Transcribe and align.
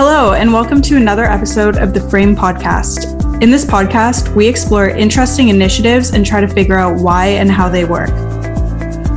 Hello, 0.00 0.32
and 0.32 0.52
welcome 0.52 0.80
to 0.82 0.96
another 0.96 1.24
episode 1.24 1.76
of 1.76 1.92
the 1.92 2.00
Frame 2.00 2.36
Podcast. 2.36 3.42
In 3.42 3.50
this 3.50 3.64
podcast, 3.64 4.32
we 4.32 4.46
explore 4.46 4.88
interesting 4.88 5.48
initiatives 5.48 6.12
and 6.12 6.24
try 6.24 6.40
to 6.40 6.46
figure 6.46 6.78
out 6.78 7.02
why 7.02 7.26
and 7.26 7.50
how 7.50 7.68
they 7.68 7.84
work. 7.84 8.10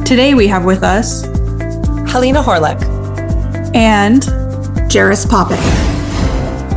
Today, 0.03 0.33
we 0.33 0.47
have 0.47 0.65
with 0.65 0.81
us 0.81 1.25
Helena 2.11 2.41
Hawryluk 2.41 2.81
and 3.75 4.23
Jerris 4.89 5.23
Popik. 5.23 5.61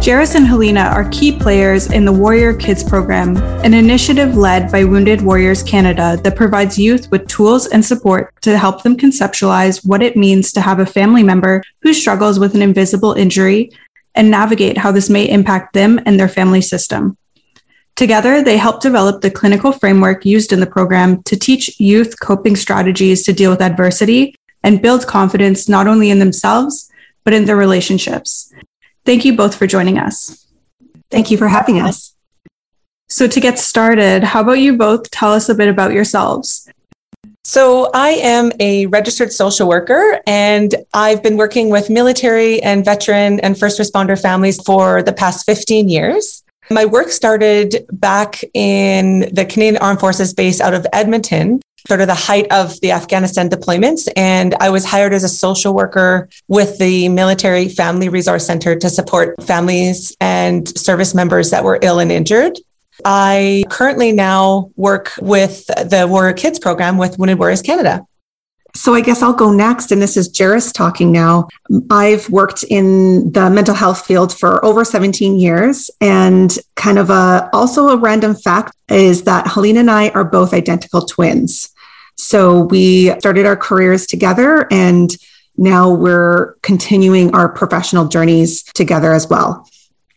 Jerris 0.02 0.34
and 0.34 0.46
Helena 0.46 0.82
are 0.94 1.08
key 1.08 1.32
players 1.32 1.90
in 1.90 2.04
the 2.04 2.12
Warrior 2.12 2.52
Kids 2.52 2.84
program, 2.84 3.38
an 3.64 3.72
initiative 3.72 4.36
led 4.36 4.70
by 4.70 4.84
Wounded 4.84 5.22
Warriors 5.22 5.62
Canada 5.62 6.20
that 6.22 6.36
provides 6.36 6.78
youth 6.78 7.10
with 7.10 7.26
tools 7.26 7.68
and 7.68 7.82
support 7.82 8.34
to 8.42 8.58
help 8.58 8.82
them 8.82 8.98
conceptualize 8.98 9.82
what 9.86 10.02
it 10.02 10.14
means 10.14 10.52
to 10.52 10.60
have 10.60 10.78
a 10.78 10.84
family 10.84 11.22
member 11.22 11.62
who 11.80 11.94
struggles 11.94 12.38
with 12.38 12.54
an 12.54 12.60
invisible 12.60 13.14
injury 13.14 13.70
and 14.14 14.30
navigate 14.30 14.78
how 14.78 14.92
this 14.92 15.10
may 15.10 15.28
impact 15.28 15.72
them 15.72 16.00
and 16.06 16.18
their 16.18 16.28
family 16.28 16.60
system. 16.60 17.16
Together, 17.96 18.42
they 18.42 18.56
help 18.56 18.80
develop 18.80 19.20
the 19.20 19.30
clinical 19.30 19.70
framework 19.70 20.24
used 20.24 20.52
in 20.52 20.60
the 20.60 20.66
program 20.66 21.22
to 21.24 21.36
teach 21.36 21.78
youth 21.78 22.18
coping 22.20 22.56
strategies 22.56 23.24
to 23.24 23.32
deal 23.32 23.50
with 23.50 23.60
adversity 23.60 24.34
and 24.64 24.82
build 24.82 25.06
confidence 25.06 25.68
not 25.68 25.86
only 25.86 26.10
in 26.10 26.18
themselves, 26.18 26.90
but 27.22 27.32
in 27.32 27.44
their 27.44 27.56
relationships. 27.56 28.52
Thank 29.04 29.24
you 29.24 29.36
both 29.36 29.54
for 29.54 29.66
joining 29.66 29.98
us. 29.98 30.46
Thank 31.10 31.30
you 31.30 31.36
for 31.36 31.48
having 31.48 31.80
us. 31.80 32.14
So, 33.08 33.28
to 33.28 33.40
get 33.40 33.58
started, 33.58 34.24
how 34.24 34.40
about 34.40 34.54
you 34.54 34.76
both 34.76 35.10
tell 35.10 35.32
us 35.32 35.48
a 35.48 35.54
bit 35.54 35.68
about 35.68 35.92
yourselves? 35.92 36.68
So, 37.46 37.90
I 37.92 38.10
am 38.10 38.52
a 38.58 38.86
registered 38.86 39.30
social 39.30 39.68
worker 39.68 40.18
and 40.26 40.74
I've 40.94 41.22
been 41.22 41.36
working 41.36 41.68
with 41.68 41.90
military 41.90 42.62
and 42.62 42.82
veteran 42.82 43.38
and 43.40 43.58
first 43.58 43.78
responder 43.78 44.20
families 44.20 44.62
for 44.62 45.02
the 45.02 45.12
past 45.12 45.44
15 45.44 45.90
years. 45.90 46.42
My 46.70 46.86
work 46.86 47.10
started 47.10 47.84
back 47.92 48.42
in 48.54 49.28
the 49.34 49.44
Canadian 49.44 49.76
Armed 49.76 50.00
Forces 50.00 50.32
base 50.32 50.62
out 50.62 50.72
of 50.72 50.86
Edmonton, 50.94 51.60
sort 51.86 52.00
of 52.00 52.06
the 52.06 52.14
height 52.14 52.50
of 52.50 52.80
the 52.80 52.92
Afghanistan 52.92 53.50
deployments. 53.50 54.08
And 54.16 54.54
I 54.60 54.70
was 54.70 54.86
hired 54.86 55.12
as 55.12 55.22
a 55.22 55.28
social 55.28 55.74
worker 55.74 56.30
with 56.48 56.78
the 56.78 57.10
Military 57.10 57.68
Family 57.68 58.08
Resource 58.08 58.46
Center 58.46 58.74
to 58.76 58.88
support 58.88 59.42
families 59.42 60.16
and 60.18 60.66
service 60.78 61.14
members 61.14 61.50
that 61.50 61.62
were 61.62 61.78
ill 61.82 61.98
and 61.98 62.10
injured. 62.10 62.58
I 63.04 63.64
currently 63.68 64.12
now 64.12 64.70
work 64.76 65.12
with 65.20 65.66
the 65.66 66.06
Warrior 66.08 66.34
Kids 66.34 66.58
program 66.58 66.98
with 66.98 67.18
Wounded 67.18 67.38
Warriors 67.38 67.62
Canada. 67.62 68.06
So 68.76 68.92
I 68.92 69.00
guess 69.00 69.22
I'll 69.22 69.32
go 69.32 69.52
next. 69.52 69.92
And 69.92 70.02
this 70.02 70.16
is 70.16 70.28
Jerris 70.28 70.72
talking 70.72 71.12
now. 71.12 71.48
I've 71.90 72.28
worked 72.28 72.64
in 72.64 73.30
the 73.32 73.48
mental 73.48 73.74
health 73.74 74.04
field 74.04 74.36
for 74.36 74.64
over 74.64 74.84
17 74.84 75.38
years. 75.38 75.90
And 76.00 76.56
kind 76.74 76.98
of 76.98 77.08
a 77.10 77.48
also 77.52 77.88
a 77.90 77.96
random 77.96 78.34
fact 78.34 78.74
is 78.88 79.22
that 79.22 79.46
Helena 79.46 79.80
and 79.80 79.90
I 79.90 80.08
are 80.10 80.24
both 80.24 80.52
identical 80.52 81.06
twins. 81.06 81.70
So 82.16 82.62
we 82.64 83.16
started 83.20 83.46
our 83.46 83.56
careers 83.56 84.06
together 84.06 84.66
and 84.72 85.14
now 85.56 85.92
we're 85.92 86.54
continuing 86.62 87.34
our 87.34 87.48
professional 87.48 88.06
journeys 88.06 88.64
together 88.74 89.12
as 89.12 89.28
well. 89.28 89.68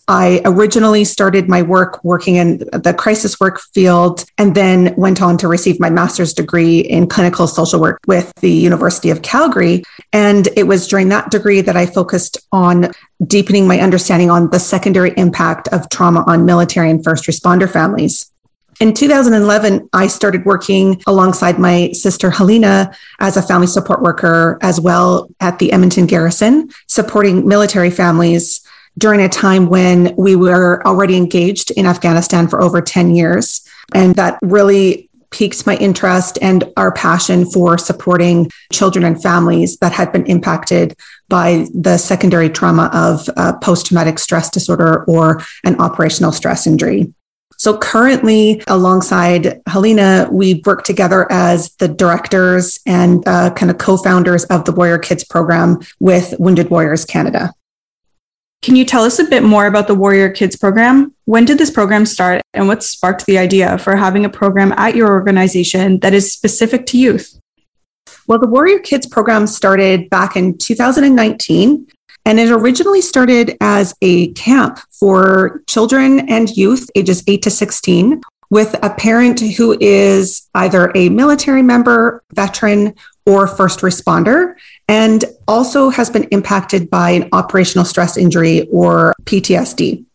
I 0.08 0.42
originally 0.46 1.04
started 1.04 1.50
my 1.50 1.62
work 1.62 2.02
working 2.04 2.36
in 2.36 2.60
the 2.72 2.96
crisis 2.98 3.40
work 3.42 3.60
field 3.74 4.24
and 4.38 4.56
then 4.56 4.96
went 4.96 5.22
on 5.22 5.38
to 5.40 5.50
receive 5.50 5.82
my 5.82 5.90
master's 5.90 6.34
degree 6.34 6.80
in 6.80 7.08
clinical 7.08 7.46
social 7.46 7.82
work 7.82 8.00
with 8.08 8.34
the 8.36 8.52
University 8.52 9.10
of 9.10 9.22
Calgary. 9.22 9.84
And 10.14 10.48
it 10.56 10.64
was 10.64 10.88
during 10.88 11.10
that 11.10 11.30
degree 11.30 11.60
that 11.60 11.76
I 11.76 11.86
focused 11.86 12.38
on 12.54 12.92
deepening 13.26 13.68
my 13.68 13.82
understanding 13.82 14.30
on 14.30 14.50
the 14.50 14.60
secondary 14.60 15.14
impact 15.18 15.68
of 15.70 15.90
trauma 15.90 16.24
on 16.26 16.46
military 16.46 16.90
and 16.90 17.04
first 17.04 17.26
responder 17.26 17.70
families. 17.70 18.32
In 18.80 18.94
2011, 18.94 19.90
I 19.92 20.08
started 20.08 20.46
working 20.46 21.02
alongside 21.08 21.58
my 21.58 21.92
sister 21.94 22.30
Helena 22.30 22.94
as 23.20 23.36
a 23.36 23.42
family 23.42 23.68
support 23.68 24.04
worker 24.04 24.60
as 24.62 24.80
well 24.80 25.30
at 25.40 25.58
the 25.58 25.72
Edmonton 25.74 26.06
Garrison, 26.06 26.70
supporting 26.86 27.48
military 27.48 27.90
families 27.90 28.62
during 28.98 29.22
a 29.22 29.30
time 29.30 29.68
when 29.68 30.16
we 30.18 30.36
were 30.36 30.86
already 30.86 31.16
engaged 31.16 31.72
in 31.72 31.86
Afghanistan 31.86 32.48
for 32.48 32.62
over 32.62 32.82
10 32.82 33.16
years. 33.16 33.68
And 33.94 34.16
that 34.16 34.40
really 34.42 35.10
piqued 35.30 35.68
my 35.68 35.76
interest 35.78 36.38
and 36.42 36.64
our 36.78 36.92
passion 36.92 37.46
for 37.46 37.78
supporting 37.78 38.50
children 38.72 39.04
and 39.04 39.22
families 39.22 39.78
that 39.78 39.92
had 39.92 40.12
been 40.12 40.26
impacted 40.26 40.96
by 41.28 41.68
the 41.74 41.98
secondary 41.98 42.50
trauma 42.50 42.90
of 42.94 43.30
uh, 43.36 43.54
post 43.58 43.88
traumatic 43.88 44.20
stress 44.20 44.50
disorder 44.50 45.04
or 45.06 45.42
an 45.66 45.80
operational 45.82 46.32
stress 46.32 46.66
injury. 46.66 47.14
So 47.60 47.78
currently, 47.78 48.62
alongside 48.68 49.62
Helena, 49.68 50.30
we 50.32 50.62
work 50.66 50.84
together 50.84 51.30
as 51.32 51.74
the 51.78 51.88
directors 51.88 52.80
and 52.86 53.28
uh, 53.28 53.52
kind 53.56 53.72
of 53.72 53.80
co 53.80 53.98
founders 53.98 54.46
of 54.46 54.66
the 54.66 54.72
Warrior 54.72 55.00
Kids 55.00 55.24
program 55.24 55.80
with 56.00 56.36
Wounded 56.38 56.70
Warriors 56.70 57.04
Canada. 57.04 57.54
Can 58.62 58.76
you 58.76 58.86
tell 58.86 59.04
us 59.04 59.20
a 59.20 59.24
bit 59.24 59.44
more 59.44 59.68
about 59.68 59.88
the 59.88 59.96
Warrior 59.96 60.30
Kids 60.30 60.56
program? 60.56 61.14
When 61.26 61.46
did 61.46 61.58
this 61.58 61.72
program 61.72 62.06
start 62.06 62.42
and 62.54 62.68
what 62.68 62.84
sparked 62.84 63.26
the 63.26 63.38
idea 63.38 63.78
for 63.78 63.96
having 63.96 64.26
a 64.26 64.30
program 64.30 64.74
at 64.74 64.96
your 64.96 65.10
organization 65.10 66.00
that 66.00 66.14
is 66.14 66.34
specific 66.34 66.86
to 66.88 66.98
youth? 66.98 67.40
Well, 68.28 68.40
the 68.40 68.48
Warrior 68.48 68.80
Kids 68.80 69.06
program 69.06 69.48
started 69.48 70.10
back 70.10 70.36
in 70.36 70.58
2019 70.58 71.88
and 72.26 72.40
it 72.40 72.52
originally 72.52 73.02
started 73.02 73.56
as 73.62 73.94
a 74.02 74.34
camp 74.34 74.80
for 74.92 75.62
children 75.68 76.30
and 76.30 76.50
youth 76.50 76.90
ages 76.94 77.24
8 77.26 77.42
to 77.44 77.50
16 77.50 78.22
with 78.50 78.76
a 78.84 78.90
parent 78.90 79.40
who 79.40 79.78
is 79.80 80.50
either 80.56 80.92
a 80.96 81.10
military 81.10 81.62
member, 81.62 82.24
veteran, 82.34 82.96
or 83.26 83.48
first 83.48 83.80
responder, 83.80 84.56
and 84.88 85.26
also 85.48 85.90
has 85.90 86.10
been 86.10 86.24
impacted 86.26 86.90
by 86.90 87.12
an 87.12 87.30
operational 87.32 87.86
stress 87.86 88.18
injury 88.18 88.68
or 88.72 89.14
PTSD. 89.24 90.06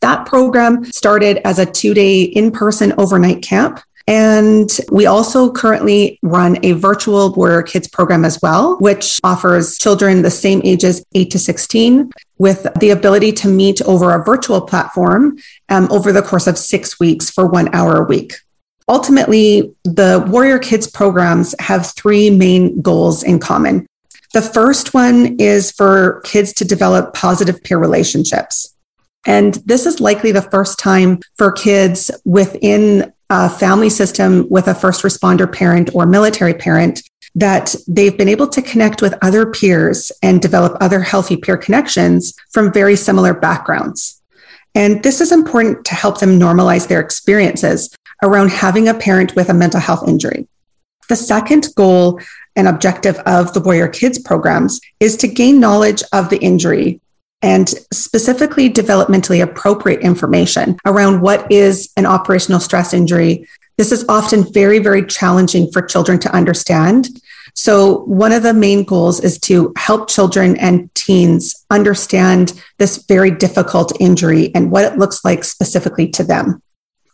That 0.00 0.26
program 0.26 0.84
started 0.84 1.38
as 1.46 1.58
a 1.58 1.66
two 1.66 1.94
day 1.94 2.22
in 2.22 2.50
person 2.50 2.92
overnight 2.98 3.42
camp. 3.42 3.80
And 4.06 4.68
we 4.92 5.06
also 5.06 5.50
currently 5.50 6.18
run 6.22 6.58
a 6.62 6.72
virtual 6.72 7.32
Warrior 7.32 7.62
Kids 7.62 7.88
program 7.88 8.22
as 8.22 8.38
well, 8.42 8.76
which 8.76 9.18
offers 9.24 9.78
children 9.78 10.20
the 10.20 10.30
same 10.30 10.60
ages 10.62 11.02
8 11.14 11.30
to 11.30 11.38
16 11.38 12.10
with 12.36 12.66
the 12.80 12.90
ability 12.90 13.32
to 13.32 13.48
meet 13.48 13.80
over 13.82 14.14
a 14.14 14.22
virtual 14.22 14.60
platform 14.60 15.38
um, 15.70 15.88
over 15.90 16.12
the 16.12 16.20
course 16.20 16.46
of 16.46 16.58
six 16.58 17.00
weeks 17.00 17.30
for 17.30 17.46
one 17.46 17.74
hour 17.74 17.96
a 17.96 18.04
week. 18.04 18.34
Ultimately, 18.88 19.74
the 19.84 20.22
Warrior 20.28 20.58
Kids 20.58 20.86
programs 20.86 21.54
have 21.58 21.94
three 21.94 22.28
main 22.28 22.82
goals 22.82 23.22
in 23.22 23.38
common. 23.38 23.86
The 24.34 24.42
first 24.42 24.94
one 24.94 25.36
is 25.38 25.70
for 25.70 26.20
kids 26.24 26.52
to 26.54 26.64
develop 26.64 27.14
positive 27.14 27.62
peer 27.62 27.78
relationships. 27.78 28.74
And 29.24 29.54
this 29.64 29.86
is 29.86 30.00
likely 30.00 30.32
the 30.32 30.42
first 30.42 30.76
time 30.76 31.20
for 31.36 31.52
kids 31.52 32.10
within 32.24 33.12
a 33.30 33.48
family 33.48 33.88
system 33.88 34.48
with 34.50 34.66
a 34.66 34.74
first 34.74 35.04
responder 35.04 35.50
parent 35.50 35.94
or 35.94 36.04
military 36.04 36.52
parent 36.52 37.00
that 37.36 37.76
they've 37.86 38.18
been 38.18 38.28
able 38.28 38.48
to 38.48 38.60
connect 38.60 39.00
with 39.02 39.14
other 39.22 39.46
peers 39.46 40.10
and 40.20 40.42
develop 40.42 40.76
other 40.80 41.00
healthy 41.00 41.36
peer 41.36 41.56
connections 41.56 42.34
from 42.50 42.72
very 42.72 42.96
similar 42.96 43.34
backgrounds. 43.34 44.20
And 44.74 45.00
this 45.04 45.20
is 45.20 45.30
important 45.30 45.84
to 45.86 45.94
help 45.94 46.18
them 46.18 46.40
normalize 46.40 46.88
their 46.88 47.00
experiences 47.00 47.96
around 48.20 48.50
having 48.50 48.88
a 48.88 48.94
parent 48.94 49.36
with 49.36 49.48
a 49.48 49.54
mental 49.54 49.78
health 49.78 50.08
injury. 50.08 50.48
The 51.08 51.16
second 51.16 51.68
goal 51.76 52.20
and 52.56 52.68
objective 52.68 53.18
of 53.20 53.52
the 53.52 53.60
Warrior 53.60 53.88
Kids 53.88 54.18
programs 54.18 54.80
is 55.00 55.16
to 55.18 55.28
gain 55.28 55.60
knowledge 55.60 56.02
of 56.12 56.30
the 56.30 56.38
injury 56.38 57.00
and 57.42 57.68
specifically 57.92 58.70
developmentally 58.70 59.42
appropriate 59.42 60.00
information 60.00 60.78
around 60.86 61.20
what 61.20 61.50
is 61.52 61.92
an 61.96 62.06
operational 62.06 62.58
stress 62.58 62.94
injury. 62.94 63.46
This 63.76 63.92
is 63.92 64.04
often 64.08 64.50
very, 64.50 64.78
very 64.78 65.04
challenging 65.04 65.70
for 65.70 65.82
children 65.82 66.18
to 66.20 66.34
understand. 66.34 67.08
So, 67.54 67.98
one 68.04 68.32
of 68.32 68.42
the 68.42 68.54
main 68.54 68.84
goals 68.84 69.20
is 69.20 69.38
to 69.40 69.72
help 69.76 70.08
children 70.08 70.56
and 70.56 70.92
teens 70.94 71.64
understand 71.70 72.60
this 72.78 73.04
very 73.06 73.30
difficult 73.30 73.92
injury 74.00 74.52
and 74.54 74.70
what 74.70 74.84
it 74.84 74.98
looks 74.98 75.24
like 75.24 75.44
specifically 75.44 76.08
to 76.08 76.24
them. 76.24 76.62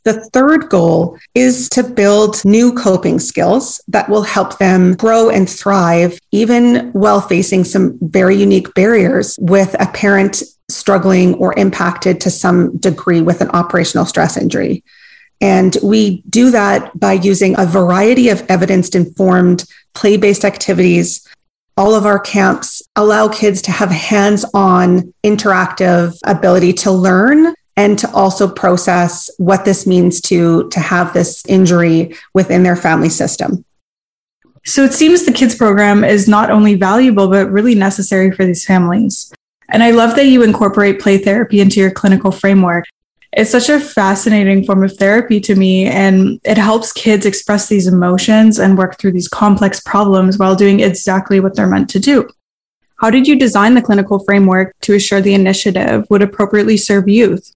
The 0.05 0.25
third 0.33 0.71
goal 0.71 1.19
is 1.35 1.69
to 1.71 1.83
build 1.83 2.43
new 2.45 2.73
coping 2.73 3.19
skills 3.19 3.81
that 3.89 4.09
will 4.09 4.23
help 4.23 4.59
them 4.59 4.95
grow 4.95 5.29
and 5.29 5.49
thrive, 5.49 6.19
even 6.33 6.91
while 6.93 7.21
facing 7.21 7.65
some 7.65 7.99
very 8.01 8.35
unique 8.35 8.73
barriers 8.75 9.39
with 9.41 9.77
a 9.79 9.87
parent 9.87 10.43
struggling 10.71 11.35
or 11.35 11.59
impacted 11.59 12.21
to 12.23 12.31
some 12.31 12.77
degree 12.79 13.21
with 13.21 13.41
an 13.41 13.51
operational 13.51 14.07
stress 14.07 14.37
injury. 14.37 14.83
And 15.43 15.77
we 15.83 16.23
do 16.31 16.51
that 16.51 16.99
by 16.99 17.15
using 17.15 17.59
a 17.59 17.67
variety 17.67 18.29
of 18.29 18.45
evidence 18.49 18.91
informed 18.91 19.65
play 19.95 20.17
based 20.17 20.45
activities 20.45 21.27
all 21.81 21.95
of 21.95 22.05
our 22.05 22.19
camps 22.19 22.83
allow 22.95 23.27
kids 23.27 23.63
to 23.63 23.71
have 23.71 23.91
hands 23.91 24.45
on 24.53 25.15
interactive 25.25 26.15
ability 26.27 26.75
to 26.75 26.91
learn 26.91 27.55
and 27.81 27.99
to 27.99 28.11
also 28.13 28.47
process 28.47 29.31
what 29.39 29.65
this 29.65 29.87
means 29.87 30.21
to, 30.21 30.69
to 30.69 30.81
have 30.81 31.15
this 31.15 31.43
injury 31.47 32.15
within 32.35 32.63
their 32.63 32.77
family 32.77 33.09
system. 33.09 33.65
So 34.67 34.85
it 34.85 34.93
seems 34.93 35.25
the 35.25 35.33
kids 35.33 35.55
program 35.55 36.05
is 36.05 36.29
not 36.29 36.51
only 36.51 36.75
valuable, 36.75 37.29
but 37.29 37.51
really 37.51 37.75
necessary 37.75 38.33
for 38.33 38.45
these 38.45 38.67
families. 38.67 39.33
And 39.71 39.83
I 39.83 39.93
love 39.93 40.15
that 40.17 40.27
you 40.27 40.43
incorporate 40.43 41.01
play 41.01 41.17
therapy 41.17 41.61
into 41.61 41.81
your 41.81 41.91
clinical 41.91 42.31
framework. 42.31 42.85
It's 43.33 43.51
such 43.51 43.71
a 43.71 43.81
fascinating 43.81 44.67
form 44.67 44.85
of 44.85 44.95
therapy 44.99 45.41
to 45.41 45.55
me, 45.55 45.87
and 45.87 46.39
it 46.45 46.59
helps 46.59 46.93
kids 46.93 47.25
express 47.25 47.69
these 47.69 47.87
emotions 47.87 48.59
and 48.59 48.77
work 48.77 48.99
through 48.99 49.13
these 49.13 49.29
complex 49.29 49.81
problems 49.81 50.37
while 50.37 50.55
doing 50.55 50.81
exactly 50.81 51.41
what 51.41 51.55
they're 51.55 51.67
meant 51.75 51.89
to 51.91 52.01
do. 52.01 52.29
How 53.01 53.09
did 53.09 53.27
you 53.27 53.39
design 53.39 53.75
the 53.75 53.81
clinical 53.89 54.19
framework 54.19 54.75
to 54.83 54.95
assure 54.95 55.23
the 55.23 55.33
initiative 55.33 56.05
would 56.11 56.21
appropriately 56.21 56.77
serve 56.77 57.09
youth? 57.09 57.55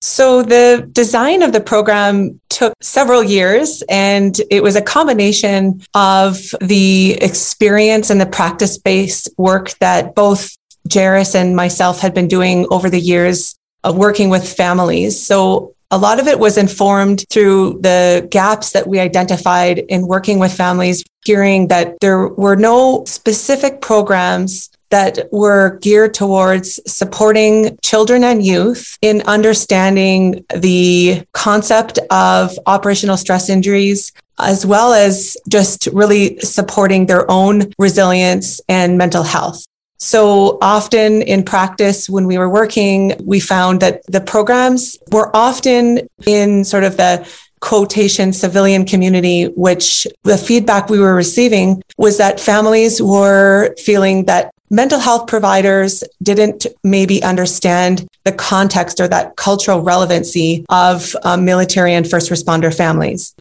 So, 0.00 0.42
the 0.42 0.88
design 0.92 1.42
of 1.42 1.52
the 1.52 1.60
program 1.60 2.40
took 2.50 2.74
several 2.80 3.22
years, 3.22 3.82
and 3.88 4.38
it 4.50 4.62
was 4.62 4.76
a 4.76 4.82
combination 4.82 5.82
of 5.94 6.38
the 6.60 7.12
experience 7.20 8.10
and 8.10 8.20
the 8.20 8.26
practice 8.26 8.78
based 8.78 9.28
work 9.36 9.70
that 9.78 10.14
both 10.14 10.56
Jerris 10.88 11.34
and 11.34 11.56
myself 11.56 12.00
had 12.00 12.14
been 12.14 12.28
doing 12.28 12.66
over 12.70 12.88
the 12.88 13.00
years 13.00 13.56
of 13.84 13.96
working 13.96 14.28
with 14.28 14.56
families. 14.56 15.24
So 15.24 15.74
a 15.90 15.98
lot 15.98 16.18
of 16.18 16.26
it 16.26 16.38
was 16.38 16.58
informed 16.58 17.24
through 17.30 17.80
the 17.80 18.26
gaps 18.30 18.72
that 18.72 18.86
we 18.86 18.98
identified 18.98 19.78
in 19.78 20.06
working 20.06 20.38
with 20.38 20.52
families, 20.52 21.04
hearing 21.24 21.68
that 21.68 21.96
there 22.00 22.28
were 22.28 22.56
no 22.56 23.04
specific 23.06 23.80
programs 23.80 24.70
that 24.90 25.28
were 25.32 25.78
geared 25.80 26.14
towards 26.14 26.80
supporting 26.90 27.78
children 27.82 28.24
and 28.24 28.44
youth 28.44 28.98
in 29.02 29.22
understanding 29.22 30.44
the 30.54 31.24
concept 31.32 31.98
of 32.10 32.58
operational 32.66 33.16
stress 33.16 33.48
injuries, 33.48 34.12
as 34.38 34.64
well 34.64 34.92
as 34.92 35.36
just 35.48 35.86
really 35.88 36.38
supporting 36.40 37.06
their 37.06 37.30
own 37.30 37.72
resilience 37.78 38.60
and 38.68 38.98
mental 38.98 39.22
health. 39.22 39.64
So 39.98 40.58
often 40.60 41.22
in 41.22 41.42
practice, 41.42 42.08
when 42.08 42.26
we 42.26 42.36
were 42.36 42.50
working, 42.50 43.14
we 43.24 43.40
found 43.40 43.80
that 43.80 44.02
the 44.06 44.20
programs 44.20 44.98
were 45.10 45.34
often 45.34 46.06
in 46.26 46.64
sort 46.64 46.84
of 46.84 46.98
the 46.98 47.26
quotation 47.60 48.32
civilian 48.32 48.84
community, 48.84 49.44
which 49.44 50.06
the 50.22 50.36
feedback 50.36 50.90
we 50.90 51.00
were 51.00 51.14
receiving 51.14 51.82
was 51.96 52.18
that 52.18 52.38
families 52.38 53.00
were 53.00 53.74
feeling 53.78 54.26
that 54.26 54.52
mental 54.70 54.98
health 54.98 55.26
providers 55.26 56.02
didn't 56.22 56.66
maybe 56.82 57.22
understand 57.22 58.06
the 58.24 58.32
context 58.32 59.00
or 59.00 59.08
that 59.08 59.36
cultural 59.36 59.80
relevancy 59.80 60.64
of 60.68 61.14
um, 61.22 61.44
military 61.44 61.94
and 61.94 62.08
first 62.08 62.30
responder 62.30 62.74
families. 62.74 63.34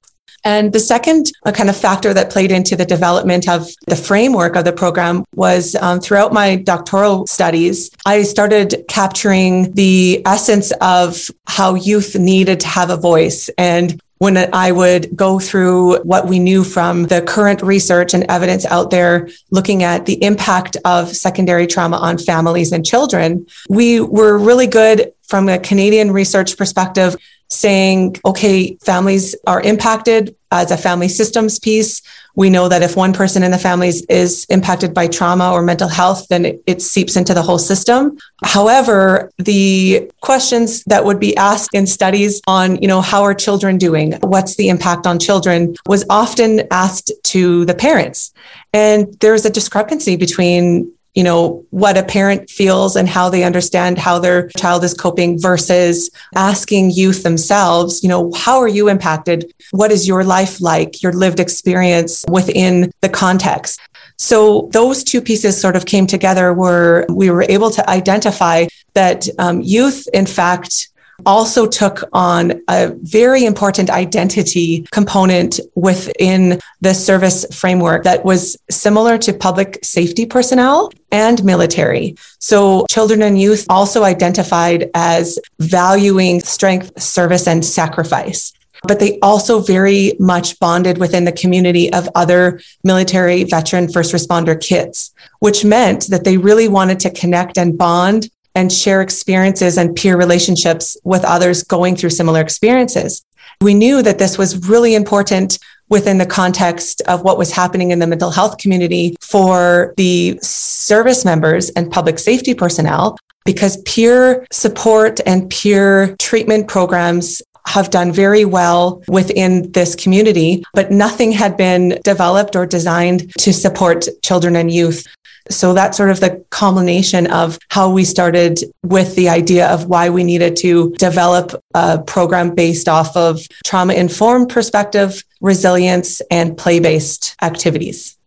And 0.45 0.73
the 0.73 0.79
second 0.79 1.31
uh, 1.43 1.51
kind 1.51 1.71
of 1.71 1.75
factor 1.75 2.13
that 2.13 2.29
played 2.29 2.51
into 2.51 2.75
the 2.75 2.85
development 2.85 3.49
of 3.49 3.67
the 3.87 3.95
framework 3.95 4.55
of 4.55 4.63
the 4.63 4.71
program 4.71 5.25
was 5.33 5.73
um, 5.75 5.99
throughout 5.99 6.33
my 6.33 6.57
doctoral 6.57 7.25
studies, 7.25 7.89
I 8.05 8.21
started 8.21 8.85
capturing 8.87 9.73
the 9.73 10.21
essence 10.23 10.71
of 10.81 11.31
how 11.47 11.73
youth 11.73 12.15
needed 12.15 12.59
to 12.59 12.67
have 12.67 12.91
a 12.91 12.97
voice 12.97 13.49
and 13.57 13.99
when 14.17 14.37
I 14.53 14.71
would 14.71 15.15
go 15.15 15.39
through 15.39 16.01
what 16.03 16.27
we 16.27 16.39
knew 16.39 16.63
from 16.63 17.03
the 17.03 17.21
current 17.21 17.61
research 17.61 18.13
and 18.13 18.23
evidence 18.29 18.65
out 18.65 18.89
there, 18.89 19.29
looking 19.51 19.83
at 19.83 20.05
the 20.05 20.23
impact 20.23 20.77
of 20.85 21.15
secondary 21.15 21.67
trauma 21.67 21.97
on 21.97 22.17
families 22.17 22.71
and 22.71 22.85
children, 22.85 23.45
we 23.69 23.99
were 23.99 24.37
really 24.37 24.67
good 24.67 25.11
from 25.23 25.49
a 25.49 25.59
Canadian 25.59 26.11
research 26.11 26.57
perspective 26.57 27.15
saying, 27.49 28.17
okay, 28.25 28.75
families 28.83 29.35
are 29.45 29.61
impacted 29.61 30.35
as 30.51 30.71
a 30.71 30.77
family 30.77 31.07
systems 31.07 31.59
piece. 31.59 32.01
We 32.35 32.49
know 32.49 32.67
that 32.69 32.81
if 32.81 32.95
one 32.95 33.13
person 33.13 33.43
in 33.43 33.51
the 33.51 33.57
families 33.57 34.03
is 34.05 34.45
impacted 34.49 34.93
by 34.93 35.07
trauma 35.07 35.51
or 35.51 35.61
mental 35.61 35.87
health, 35.87 36.27
then 36.29 36.45
it, 36.45 36.63
it, 36.65 36.81
seeps 36.81 37.15
into 37.15 37.33
the 37.33 37.41
whole 37.41 37.59
system. 37.59 38.17
However, 38.43 39.31
the 39.37 40.09
questions 40.21 40.83
that 40.85 41.05
would 41.05 41.19
be 41.19 41.35
asked 41.37 41.73
in 41.73 41.87
studies 41.87 42.41
on, 42.47 42.77
you 42.81 42.87
know, 42.87 43.01
how 43.01 43.23
are 43.23 43.33
children 43.33 43.77
doing? 43.77 44.13
What's 44.21 44.55
the 44.55 44.69
impact 44.69 45.07
on 45.07 45.19
children 45.19 45.75
was 45.87 46.05
often 46.09 46.67
asked 46.71 47.11
to 47.35 47.65
the 47.65 47.75
parents. 47.75 48.33
And 48.73 49.13
there's 49.19 49.45
a 49.45 49.49
discrepancy 49.49 50.15
between 50.15 50.91
you 51.15 51.23
know, 51.23 51.65
what 51.69 51.97
a 51.97 52.03
parent 52.03 52.49
feels 52.49 52.95
and 52.95 53.07
how 53.07 53.29
they 53.29 53.43
understand 53.43 53.97
how 53.97 54.19
their 54.19 54.49
child 54.57 54.83
is 54.83 54.93
coping 54.93 55.39
versus 55.39 56.09
asking 56.35 56.91
youth 56.91 57.23
themselves, 57.23 58.03
you 58.03 58.09
know, 58.09 58.31
how 58.35 58.59
are 58.59 58.67
you 58.67 58.89
impacted? 58.89 59.51
What 59.71 59.91
is 59.91 60.07
your 60.07 60.25
life 60.25 60.59
like, 60.59 61.01
your 61.01 61.13
lived 61.13 61.39
experience 61.39 62.25
within 62.29 62.91
the 63.01 63.09
context? 63.09 63.79
So 64.17 64.69
those 64.71 65.03
two 65.03 65.21
pieces 65.21 65.59
sort 65.59 65.75
of 65.75 65.85
came 65.85 66.05
together 66.05 66.53
where 66.53 67.05
we 67.09 67.29
were 67.29 67.45
able 67.47 67.71
to 67.71 67.89
identify 67.89 68.67
that 68.93 69.27
um, 69.39 69.61
youth, 69.61 70.07
in 70.13 70.25
fact, 70.25 70.89
also 71.25 71.67
took 71.67 72.03
on 72.13 72.61
a 72.69 72.93
very 73.01 73.45
important 73.45 73.89
identity 73.89 74.85
component 74.91 75.59
within 75.75 76.59
the 76.81 76.93
service 76.93 77.45
framework 77.53 78.03
that 78.03 78.25
was 78.25 78.57
similar 78.69 79.17
to 79.17 79.33
public 79.33 79.79
safety 79.83 80.25
personnel 80.25 80.91
and 81.11 81.43
military. 81.43 82.15
So 82.39 82.85
children 82.89 83.21
and 83.21 83.39
youth 83.39 83.65
also 83.69 84.03
identified 84.03 84.89
as 84.93 85.39
valuing 85.59 86.41
strength, 86.41 87.01
service, 87.01 87.47
and 87.47 87.63
sacrifice 87.63 88.53
but 88.87 88.99
they 88.99 89.19
also 89.19 89.59
very 89.59 90.13
much 90.19 90.59
bonded 90.59 90.97
within 90.97 91.25
the 91.25 91.31
community 91.31 91.91
of 91.91 92.09
other 92.15 92.59
military, 92.83 93.43
veteran, 93.43 93.89
first 93.89 94.13
responder 94.13 94.59
kids, 94.59 95.13
which 95.39 95.65
meant 95.65 96.07
that 96.07 96.23
they 96.23 96.37
really 96.37 96.67
wanted 96.67 96.99
to 96.99 97.09
connect 97.09 97.57
and 97.57 97.77
bond 97.77 98.29
and 98.55 98.71
share 98.71 99.01
experiences 99.01 99.77
and 99.77 99.95
peer 99.95 100.17
relationships 100.17 100.97
with 101.03 101.23
others 101.23 101.63
going 101.63 101.95
through 101.95 102.09
similar 102.09 102.41
experiences. 102.41 103.23
We 103.61 103.73
knew 103.73 104.01
that 104.01 104.17
this 104.17 104.37
was 104.37 104.67
really 104.67 104.95
important 104.95 105.59
within 105.89 106.17
the 106.17 106.25
context 106.25 107.01
of 107.07 107.21
what 107.21 107.37
was 107.37 107.51
happening 107.51 107.91
in 107.91 107.99
the 107.99 108.07
mental 108.07 108.31
health 108.31 108.57
community 108.57 109.15
for 109.21 109.93
the 109.97 110.39
service 110.41 111.23
members 111.23 111.69
and 111.71 111.91
public 111.91 112.17
safety 112.17 112.53
personnel 112.53 113.17
because 113.45 113.77
peer 113.83 114.45
support 114.51 115.19
and 115.25 115.49
peer 115.51 116.15
treatment 116.17 116.67
programs 116.67 117.41
have 117.67 117.89
done 117.89 118.11
very 118.11 118.45
well 118.45 119.01
within 119.07 119.71
this 119.71 119.95
community, 119.95 120.63
but 120.73 120.91
nothing 120.91 121.31
had 121.31 121.57
been 121.57 121.99
developed 122.03 122.55
or 122.55 122.65
designed 122.65 123.31
to 123.39 123.51
support 123.51 124.07
children 124.23 124.55
and 124.55 124.71
youth 124.71 125.05
so 125.49 125.73
that's 125.73 125.97
sort 125.97 126.09
of 126.09 126.19
the 126.19 126.43
culmination 126.49 127.27
of 127.27 127.59
how 127.69 127.89
we 127.89 128.03
started 128.03 128.59
with 128.83 129.15
the 129.15 129.29
idea 129.29 129.67
of 129.67 129.85
why 129.85 130.09
we 130.09 130.23
needed 130.23 130.55
to 130.57 130.91
develop 130.93 131.63
a 131.73 132.01
program 132.01 132.55
based 132.55 132.89
off 132.89 133.15
of 133.15 133.39
trauma 133.63 133.93
informed 133.93 134.49
perspective, 134.49 135.23
resilience, 135.41 136.21
and 136.31 136.57
play 136.57 136.79
based 136.79 137.35
activities. 137.41 138.17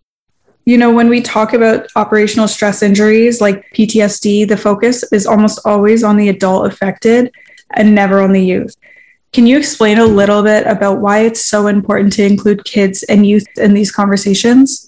You 0.64 0.76
know, 0.76 0.92
when 0.92 1.08
we 1.08 1.22
talk 1.22 1.54
about 1.54 1.88
operational 1.96 2.46
stress 2.46 2.82
injuries 2.82 3.40
like 3.40 3.64
PTSD, 3.72 4.46
the 4.46 4.56
focus 4.56 5.02
is 5.12 5.26
almost 5.26 5.60
always 5.64 6.04
on 6.04 6.18
the 6.18 6.28
adult 6.28 6.66
affected 6.66 7.32
and 7.70 7.94
never 7.94 8.20
on 8.20 8.32
the 8.32 8.44
youth. 8.44 8.76
Can 9.32 9.46
you 9.46 9.58
explain 9.58 9.98
a 9.98 10.04
little 10.04 10.42
bit 10.42 10.66
about 10.66 11.00
why 11.00 11.20
it's 11.20 11.44
so 11.44 11.66
important 11.66 12.12
to 12.14 12.24
include 12.24 12.64
kids 12.64 13.02
and 13.04 13.26
youth 13.26 13.46
in 13.56 13.74
these 13.74 13.90
conversations? 13.90 14.87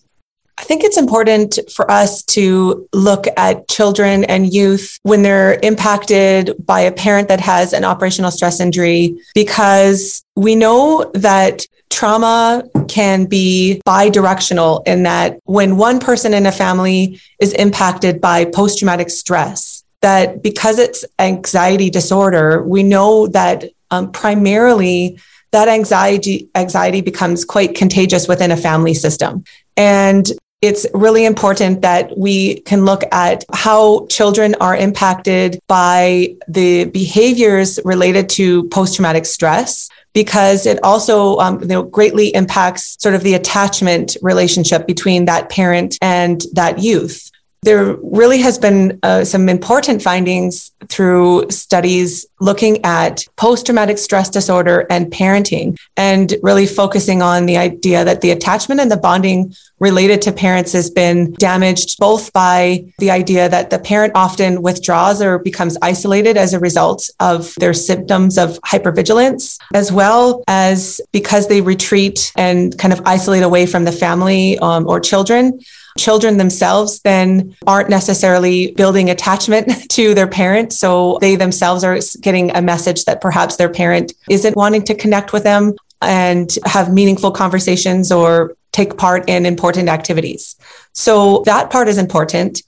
I 0.60 0.64
think 0.64 0.84
it's 0.84 0.98
important 0.98 1.58
for 1.72 1.90
us 1.90 2.22
to 2.36 2.86
look 2.92 3.24
at 3.38 3.66
children 3.68 4.24
and 4.24 4.52
youth 4.52 4.98
when 5.04 5.22
they're 5.22 5.58
impacted 5.62 6.54
by 6.64 6.80
a 6.80 6.92
parent 6.92 7.28
that 7.28 7.40
has 7.40 7.72
an 7.72 7.82
operational 7.82 8.30
stress 8.30 8.60
injury 8.60 9.18
because 9.34 10.22
we 10.36 10.54
know 10.54 11.10
that 11.14 11.66
trauma 11.88 12.62
can 12.88 13.24
be 13.24 13.80
bi-directional 13.86 14.82
in 14.84 15.04
that 15.04 15.38
when 15.44 15.78
one 15.78 15.98
person 15.98 16.34
in 16.34 16.44
a 16.44 16.52
family 16.52 17.18
is 17.40 17.54
impacted 17.54 18.20
by 18.20 18.44
post-traumatic 18.44 19.08
stress 19.08 19.82
that 20.02 20.42
because 20.42 20.78
it's 20.78 21.06
anxiety 21.18 21.88
disorder 21.88 22.62
we 22.62 22.82
know 22.82 23.26
that 23.28 23.64
um, 23.90 24.12
primarily 24.12 25.18
that 25.52 25.68
anxiety 25.68 26.48
anxiety 26.54 27.00
becomes 27.00 27.44
quite 27.44 27.74
contagious 27.74 28.28
within 28.28 28.52
a 28.52 28.56
family 28.56 28.94
system. 28.94 29.42
And 29.76 30.30
it's 30.62 30.86
really 30.92 31.24
important 31.24 31.80
that 31.80 32.16
we 32.18 32.60
can 32.60 32.84
look 32.84 33.02
at 33.12 33.44
how 33.52 34.06
children 34.08 34.54
are 34.60 34.76
impacted 34.76 35.58
by 35.66 36.34
the 36.48 36.84
behaviors 36.84 37.80
related 37.84 38.28
to 38.28 38.68
post 38.68 38.96
traumatic 38.96 39.24
stress 39.24 39.88
because 40.12 40.66
it 40.66 40.78
also 40.82 41.38
um, 41.38 41.60
you 41.60 41.68
know, 41.68 41.82
greatly 41.82 42.28
impacts 42.34 42.96
sort 43.00 43.14
of 43.14 43.22
the 43.22 43.34
attachment 43.34 44.16
relationship 44.22 44.86
between 44.86 45.24
that 45.24 45.48
parent 45.48 45.96
and 46.02 46.42
that 46.52 46.78
youth. 46.80 47.30
There 47.62 47.94
really 48.02 48.38
has 48.38 48.58
been 48.58 48.98
uh, 49.02 49.24
some 49.24 49.50
important 49.50 50.00
findings 50.00 50.72
through 50.88 51.50
studies 51.50 52.24
looking 52.40 52.82
at 52.86 53.26
post 53.36 53.66
traumatic 53.66 53.98
stress 53.98 54.30
disorder 54.30 54.86
and 54.88 55.12
parenting, 55.12 55.78
and 55.94 56.34
really 56.42 56.66
focusing 56.66 57.20
on 57.20 57.44
the 57.44 57.58
idea 57.58 58.02
that 58.02 58.22
the 58.22 58.30
attachment 58.30 58.80
and 58.80 58.90
the 58.90 58.96
bonding 58.96 59.54
related 59.78 60.22
to 60.22 60.32
parents 60.32 60.72
has 60.72 60.88
been 60.88 61.32
damaged 61.34 61.98
both 61.98 62.32
by 62.32 62.82
the 62.98 63.10
idea 63.10 63.46
that 63.48 63.68
the 63.68 63.78
parent 63.78 64.12
often 64.14 64.62
withdraws 64.62 65.20
or 65.20 65.38
becomes 65.38 65.76
isolated 65.82 66.38
as 66.38 66.54
a 66.54 66.58
result 66.58 67.10
of 67.20 67.54
their 67.56 67.74
symptoms 67.74 68.38
of 68.38 68.58
hypervigilance, 68.60 69.58
as 69.74 69.92
well 69.92 70.42
as 70.48 70.98
because 71.12 71.48
they 71.48 71.60
retreat 71.60 72.32
and 72.36 72.78
kind 72.78 72.94
of 72.94 73.02
isolate 73.04 73.42
away 73.42 73.66
from 73.66 73.84
the 73.84 73.92
family 73.92 74.58
um, 74.60 74.88
or 74.88 74.98
children 74.98 75.60
children 75.98 76.36
themselves 76.36 77.00
then 77.00 77.56
aren't 77.66 77.88
necessarily 77.88 78.72
building 78.72 79.10
attachment 79.10 79.68
to 79.90 80.14
their 80.14 80.26
parent. 80.26 80.72
So 80.72 81.18
they 81.20 81.36
themselves 81.36 81.84
are 81.84 81.98
getting 82.20 82.54
a 82.56 82.62
message 82.62 83.04
that 83.04 83.20
perhaps 83.20 83.56
their 83.56 83.68
parent 83.68 84.12
isn't 84.28 84.56
wanting 84.56 84.82
to 84.84 84.94
connect 84.94 85.32
with 85.32 85.44
them 85.44 85.74
and 86.02 86.50
have 86.64 86.92
meaningful 86.92 87.30
conversations 87.30 88.10
or 88.10 88.54
take 88.72 88.96
part 88.96 89.28
in 89.28 89.46
important 89.46 89.88
activities. 89.88 90.56
So 90.92 91.42
that 91.46 91.70
part 91.70 91.88
is 91.88 91.98
important 91.98 92.62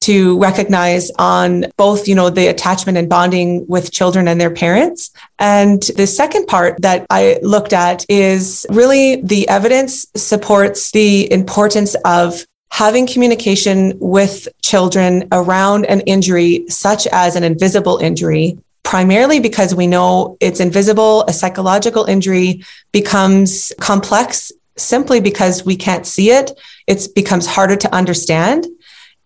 to 0.00 0.38
recognize 0.38 1.10
on 1.18 1.66
both 1.76 2.06
you 2.06 2.14
know 2.14 2.30
the 2.30 2.46
attachment 2.46 2.98
and 2.98 3.08
bonding 3.08 3.66
with 3.66 3.90
children 3.90 4.28
and 4.28 4.40
their 4.40 4.50
parents 4.50 5.10
and 5.38 5.82
the 5.96 6.06
second 6.06 6.46
part 6.46 6.80
that 6.82 7.06
i 7.10 7.38
looked 7.42 7.72
at 7.72 8.04
is 8.08 8.66
really 8.70 9.20
the 9.22 9.48
evidence 9.48 10.06
supports 10.14 10.90
the 10.92 11.32
importance 11.32 11.96
of 12.04 12.44
having 12.70 13.06
communication 13.06 13.94
with 13.98 14.48
children 14.62 15.28
around 15.32 15.86
an 15.86 16.00
injury, 16.00 16.66
such 16.68 17.06
as 17.06 17.36
an 17.36 17.44
invisible 17.44 17.98
injury, 17.98 18.58
primarily 18.82 19.40
because 19.40 19.74
we 19.74 19.86
know 19.86 20.36
it's 20.40 20.60
invisible, 20.60 21.24
a 21.26 21.32
psychological 21.32 22.04
injury 22.04 22.62
becomes 22.92 23.72
complex 23.80 24.52
simply 24.76 25.20
because 25.20 25.64
we 25.64 25.74
can't 25.74 26.06
see 26.06 26.30
it. 26.30 26.52
It 26.86 27.08
becomes 27.14 27.46
harder 27.46 27.76
to 27.76 27.94
understand. 27.94 28.66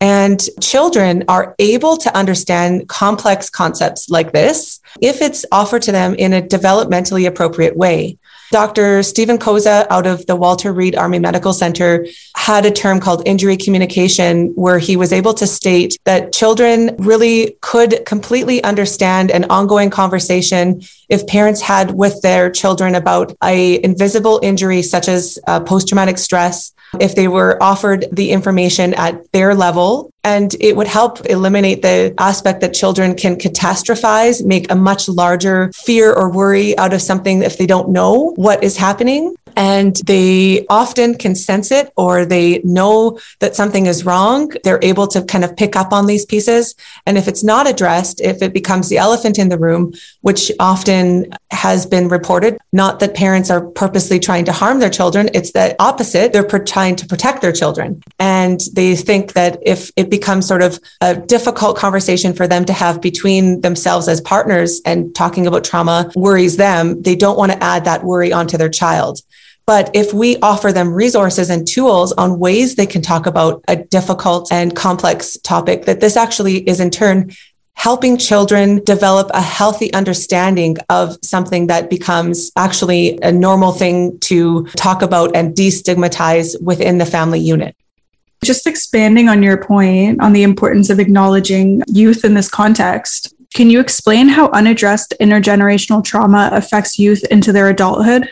And 0.00 0.40
children 0.62 1.24
are 1.28 1.54
able 1.58 1.98
to 1.98 2.16
understand 2.16 2.88
complex 2.88 3.50
concepts 3.50 4.08
like 4.08 4.32
this 4.32 4.80
if 5.02 5.20
it's 5.20 5.44
offered 5.52 5.82
to 5.82 5.92
them 5.92 6.14
in 6.14 6.32
a 6.32 6.40
developmentally 6.40 7.26
appropriate 7.26 7.76
way. 7.76 8.16
Dr. 8.50 9.04
Stephen 9.04 9.38
Cozza 9.38 9.86
out 9.90 10.06
of 10.06 10.26
the 10.26 10.34
Walter 10.34 10.72
Reed 10.72 10.96
Army 10.96 11.20
Medical 11.20 11.52
Center 11.52 12.06
had 12.34 12.66
a 12.66 12.70
term 12.70 12.98
called 12.98 13.22
injury 13.24 13.56
communication, 13.56 14.48
where 14.56 14.78
he 14.78 14.96
was 14.96 15.12
able 15.12 15.34
to 15.34 15.46
state 15.46 15.96
that 16.04 16.32
children 16.32 16.96
really 16.98 17.56
could 17.60 18.04
completely 18.06 18.62
understand 18.64 19.30
an 19.30 19.44
ongoing 19.44 19.88
conversation 19.88 20.82
if 21.08 21.26
parents 21.28 21.60
had 21.60 21.92
with 21.92 22.20
their 22.22 22.50
children 22.50 22.96
about 22.96 23.32
a 23.44 23.82
invisible 23.84 24.40
injury 24.42 24.82
such 24.82 25.08
as 25.08 25.38
uh, 25.46 25.60
post-traumatic 25.60 26.18
stress 26.18 26.72
if 26.98 27.14
they 27.14 27.28
were 27.28 27.62
offered 27.62 28.06
the 28.12 28.30
information 28.30 28.94
at 28.94 29.30
their 29.32 29.54
level. 29.54 30.12
And 30.24 30.54
it 30.60 30.76
would 30.76 30.86
help 30.86 31.24
eliminate 31.26 31.82
the 31.82 32.14
aspect 32.18 32.60
that 32.60 32.74
children 32.74 33.14
can 33.14 33.36
catastrophize, 33.36 34.44
make 34.44 34.70
a 34.70 34.74
much 34.74 35.08
larger 35.08 35.70
fear 35.74 36.12
or 36.12 36.30
worry 36.30 36.76
out 36.76 36.92
of 36.92 37.00
something 37.00 37.42
if 37.42 37.56
they 37.56 37.66
don't 37.66 37.90
know 37.90 38.32
what 38.36 38.62
is 38.62 38.76
happening 38.76 39.34
and 39.56 39.96
they 40.06 40.66
often 40.68 41.14
can 41.14 41.34
sense 41.34 41.70
it 41.70 41.92
or 41.96 42.24
they 42.24 42.60
know 42.64 43.18
that 43.40 43.56
something 43.56 43.86
is 43.86 44.04
wrong. 44.04 44.52
They're 44.64 44.80
able 44.82 45.06
to 45.08 45.22
kind 45.22 45.44
of 45.44 45.56
pick 45.56 45.76
up 45.76 45.92
on 45.92 46.06
these 46.06 46.24
pieces. 46.24 46.74
And 47.06 47.18
if 47.18 47.28
it's 47.28 47.44
not 47.44 47.68
addressed, 47.68 48.20
if 48.20 48.42
it 48.42 48.52
becomes 48.52 48.88
the 48.88 48.98
elephant 48.98 49.38
in 49.38 49.48
the 49.48 49.58
room, 49.58 49.92
which 50.22 50.50
often 50.60 51.32
has 51.50 51.86
been 51.86 52.08
reported, 52.08 52.58
not 52.72 53.00
that 53.00 53.14
parents 53.14 53.50
are 53.50 53.66
purposely 53.66 54.18
trying 54.18 54.44
to 54.44 54.52
harm 54.52 54.78
their 54.78 54.90
children, 54.90 55.28
it's 55.34 55.52
the 55.52 55.74
opposite. 55.80 56.32
They're 56.32 56.44
trying 56.44 56.96
to 56.96 57.06
protect 57.06 57.42
their 57.42 57.52
children. 57.52 58.02
And 58.18 58.60
they 58.72 58.96
think 58.96 59.32
that 59.34 59.58
if 59.62 59.90
it 59.96 60.10
becomes 60.10 60.46
sort 60.46 60.62
of 60.62 60.78
a 61.00 61.16
difficult 61.16 61.76
conversation 61.76 62.32
for 62.32 62.46
them 62.46 62.64
to 62.64 62.72
have 62.72 63.00
between 63.00 63.60
themselves 63.60 64.08
as 64.08 64.20
partners 64.20 64.80
and 64.84 65.14
talking 65.14 65.46
about 65.46 65.64
trauma 65.64 66.10
worries 66.14 66.56
them, 66.56 67.02
they 67.02 67.16
don't 67.16 67.38
want 67.38 67.52
to 67.52 67.62
add 67.62 67.84
that 67.84 68.04
worry 68.04 68.32
onto 68.32 68.56
their 68.56 68.68
child. 68.68 69.20
But 69.66 69.90
if 69.94 70.12
we 70.12 70.36
offer 70.38 70.72
them 70.72 70.92
resources 70.92 71.50
and 71.50 71.66
tools 71.66 72.12
on 72.12 72.38
ways 72.38 72.74
they 72.74 72.86
can 72.86 73.02
talk 73.02 73.26
about 73.26 73.62
a 73.68 73.76
difficult 73.76 74.50
and 74.50 74.74
complex 74.74 75.36
topic, 75.44 75.84
that 75.84 76.00
this 76.00 76.16
actually 76.16 76.68
is 76.68 76.80
in 76.80 76.90
turn 76.90 77.30
helping 77.80 78.18
children 78.18 78.84
develop 78.84 79.30
a 79.32 79.40
healthy 79.40 79.90
understanding 79.94 80.76
of 80.90 81.16
something 81.22 81.66
that 81.68 81.88
becomes 81.88 82.52
actually 82.54 83.18
a 83.22 83.32
normal 83.32 83.72
thing 83.72 84.18
to 84.18 84.66
talk 84.76 85.00
about 85.00 85.34
and 85.34 85.54
destigmatize 85.54 86.60
within 86.60 86.98
the 86.98 87.06
family 87.06 87.40
unit. 87.40 87.74
Just 88.44 88.66
expanding 88.66 89.30
on 89.30 89.42
your 89.42 89.56
point 89.64 90.20
on 90.20 90.34
the 90.34 90.42
importance 90.42 90.90
of 90.90 91.00
acknowledging 91.00 91.82
youth 91.86 92.22
in 92.22 92.34
this 92.34 92.50
context, 92.50 93.34
can 93.54 93.70
you 93.70 93.80
explain 93.80 94.28
how 94.28 94.50
unaddressed 94.50 95.14
intergenerational 95.18 96.04
trauma 96.04 96.50
affects 96.52 96.98
youth 96.98 97.24
into 97.30 97.50
their 97.50 97.70
adulthood? 97.70 98.30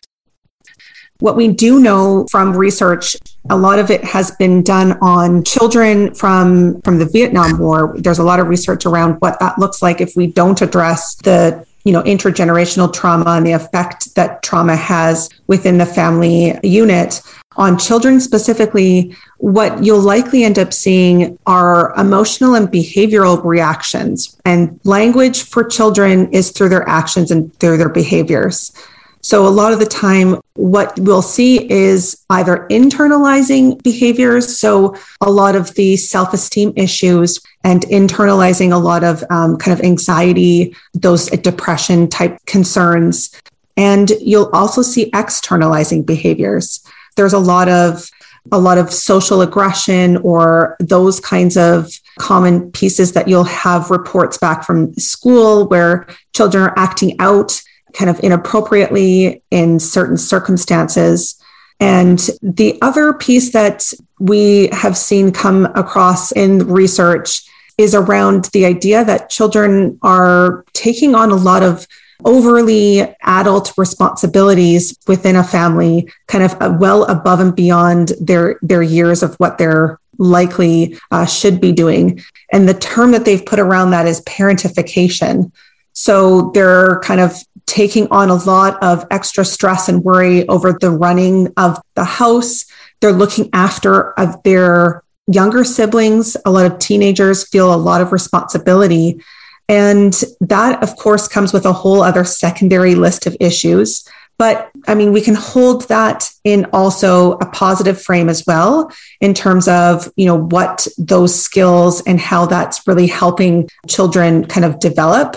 What 1.21 1.35
we 1.35 1.49
do 1.49 1.81
know 1.81 2.29
from 2.31 2.57
research, 2.57 3.17
a 3.51 3.57
lot 3.57 3.81
of 3.81 3.91
it 3.91 4.05
has 4.05 4.31
been 4.31 4.63
done 4.63 4.93
on 5.01 5.43
children 5.43 6.15
from, 6.15 6.81
from 6.83 7.01
the 7.01 7.07
Vietnam 7.07 7.59
War. 7.59 7.93
There's 7.99 8.21
a 8.21 8.25
lot 8.25 8.39
of 8.39 8.47
research 8.47 8.87
around 8.87 9.15
what 9.15 9.41
that 9.41 9.59
looks 9.59 9.83
like 9.83 10.01
if 10.01 10.15
we 10.15 10.29
don't 10.29 10.63
address 10.63 11.17
the 11.17 11.67
you 11.85 11.93
know 11.93 12.03
intergenerational 12.03 12.93
trauma 12.93 13.31
and 13.31 13.47
the 13.47 13.53
effect 13.53 14.15
that 14.15 14.43
trauma 14.45 14.77
has 14.77 15.29
within 15.49 15.79
the 15.79 15.87
family 15.87 16.57
unit. 16.63 17.21
On 17.57 17.77
children 17.77 18.21
specifically 18.21 19.17
what 19.39 19.83
you'll 19.83 20.01
likely 20.01 20.45
end 20.45 20.61
up 20.61 20.73
seeing 20.73 21.37
are 21.47 21.95
emotional 21.97 22.55
and 22.55 22.69
behavioral 22.69 23.43
reactions. 23.45 24.39
And 24.45 24.79
language 24.85 25.43
for 25.43 25.65
children 25.65 26.31
is 26.31 26.53
through 26.53 26.69
their 26.69 26.89
actions 26.89 27.33
and 27.33 27.53
through 27.59 27.79
their 27.79 27.89
behaviors 27.89 28.73
so, 29.21 29.47
a 29.47 29.49
lot 29.49 29.73
of 29.73 29.79
the 29.79 29.87
time, 29.87 30.41
what 30.55 30.99
we'll 30.99 31.23
see 31.23 31.71
is 31.71 32.25
either 32.31 32.67
internalizing 32.71 33.83
behaviors. 33.83 34.59
So, 34.59 34.95
a 35.21 35.31
lot 35.31 35.57
of 35.57 35.75
the 35.75 35.97
self 35.97 36.33
esteem 36.33 36.73
issues 36.77 37.41
and 37.65 37.83
internalizing 37.83 38.73
a 38.73 38.77
lot 38.77 39.03
of 39.03 39.25
um, 39.31 39.57
kind 39.57 39.79
of 39.79 39.85
anxiety, 39.85 40.75
those 40.95 41.27
depression 41.27 42.09
type 42.09 42.39
concerns. 42.47 43.31
And 43.77 44.11
you'll 44.21 44.51
also 44.53 44.83
see 44.83 45.11
externalizing 45.15 46.05
behaviors. 46.05 46.85
There's 47.17 47.33
a 47.33 47.39
lot 47.39 47.69
of 47.69 48.09
a 48.51 48.59
lot 48.59 48.79
of 48.79 48.93
social 48.93 49.43
aggression 49.43 50.17
or 50.19 50.77
those 50.81 51.21
kinds 51.21 51.57
of 51.57 51.91
common 52.19 52.71
pieces 52.73 53.13
that 53.13 53.29
you'll 53.29 53.45
have 53.45 53.91
reports 53.91 54.39
back 54.39 54.65
from 54.65 54.95
school 54.95 55.69
where 55.69 56.07
children 56.35 56.65
are 56.65 56.79
acting 56.79 57.15
out 57.19 57.61
kind 57.93 58.11
of 58.11 58.21
inappropriately 58.21 59.43
in 59.51 59.79
certain 59.79 60.17
circumstances. 60.17 61.41
And 61.81 62.19
the 62.43 62.79
other 62.83 63.13
piece 63.13 63.53
that 63.53 63.93
we 64.19 64.69
have 64.73 64.97
seen 64.97 65.33
come 65.33 65.67
across 65.75 66.33
in 66.33 66.67
research 66.67 67.43
is 67.79 67.95
around 67.95 68.47
the 68.47 68.67
idea 68.67 69.05
that 69.05 69.31
children 69.31 69.99
are 70.03 70.65
taking 70.73 71.15
on 71.15 71.31
a 71.31 71.37
lot 71.37 71.63
of 71.63 71.87
overly 72.25 73.01
adult 73.23 73.73
responsibilities 73.77 74.97
within 75.07 75.37
a 75.37 75.45
family, 75.45 76.11
kind 76.27 76.43
of 76.43 76.61
uh, 76.61 76.77
well 76.81 77.05
above 77.05 77.39
and 77.39 77.55
beyond 77.55 78.13
their, 78.21 78.59
their 78.63 78.83
years 78.83 79.23
of 79.23 79.37
what 79.37 79.57
they're 79.57 80.01
likely 80.19 80.99
uh, 81.13 81.25
should 81.25 81.61
be 81.61 81.71
doing. 81.71 82.21
And 82.53 82.69
the 82.69 82.75
term 82.75 83.13
that 83.13 83.25
they've 83.25 83.45
put 83.45 83.61
around 83.61 83.93
that 83.93 84.07
is 84.07 84.21
parentification. 84.23 85.53
So 85.93 86.51
they're 86.55 87.01
kind 87.01 87.21
of 87.21 87.37
taking 87.69 88.09
on 88.09 88.31
a 88.31 88.35
lot 88.35 88.83
of 88.83 89.07
extra 89.11 89.45
stress 89.45 89.89
and 89.89 90.03
worry 90.03 90.49
over 90.49 90.73
the 90.73 90.91
running 90.91 91.53
of 91.57 91.79
the 91.95 92.05
house. 92.05 92.65
They're 93.01 93.13
looking 93.13 93.51
after 93.53 94.19
of 94.19 94.43
their 94.43 95.03
younger 95.27 95.63
siblings. 95.63 96.37
A 96.47 96.51
lot 96.51 96.67
of 96.67 96.79
teenagers 96.79 97.47
feel 97.47 97.73
a 97.73 97.77
lot 97.77 98.01
of 98.01 98.11
responsibility. 98.11 99.23
And 99.69 100.19
that, 100.41 100.83
of 100.83 100.97
course, 100.97 101.29
comes 101.29 101.53
with 101.53 101.67
a 101.67 101.73
whole 101.75 102.01
other 102.01 102.25
secondary 102.25 102.95
list 102.95 103.27
of 103.27 103.37
issues. 103.39 104.09
But 104.39 104.71
I 104.87 104.95
mean, 104.95 105.13
we 105.13 105.21
can 105.21 105.35
hold 105.35 105.89
that 105.89 106.31
in 106.45 106.65
also 106.73 107.33
a 107.33 107.47
positive 107.51 108.01
frame 108.01 108.29
as 108.29 108.47
well, 108.47 108.91
in 109.21 109.35
terms 109.35 109.69
of, 109.69 110.11
you 110.17 110.25
know, 110.27 110.39
what 110.39 110.87
those 110.97 111.35
skills 111.39 112.01
and 112.07 112.19
how 112.19 112.47
that's 112.47 112.87
really 112.87 113.09
helping 113.09 113.69
children 113.89 114.47
kind 114.47 114.65
of 114.65 114.79
develop. 114.79 115.37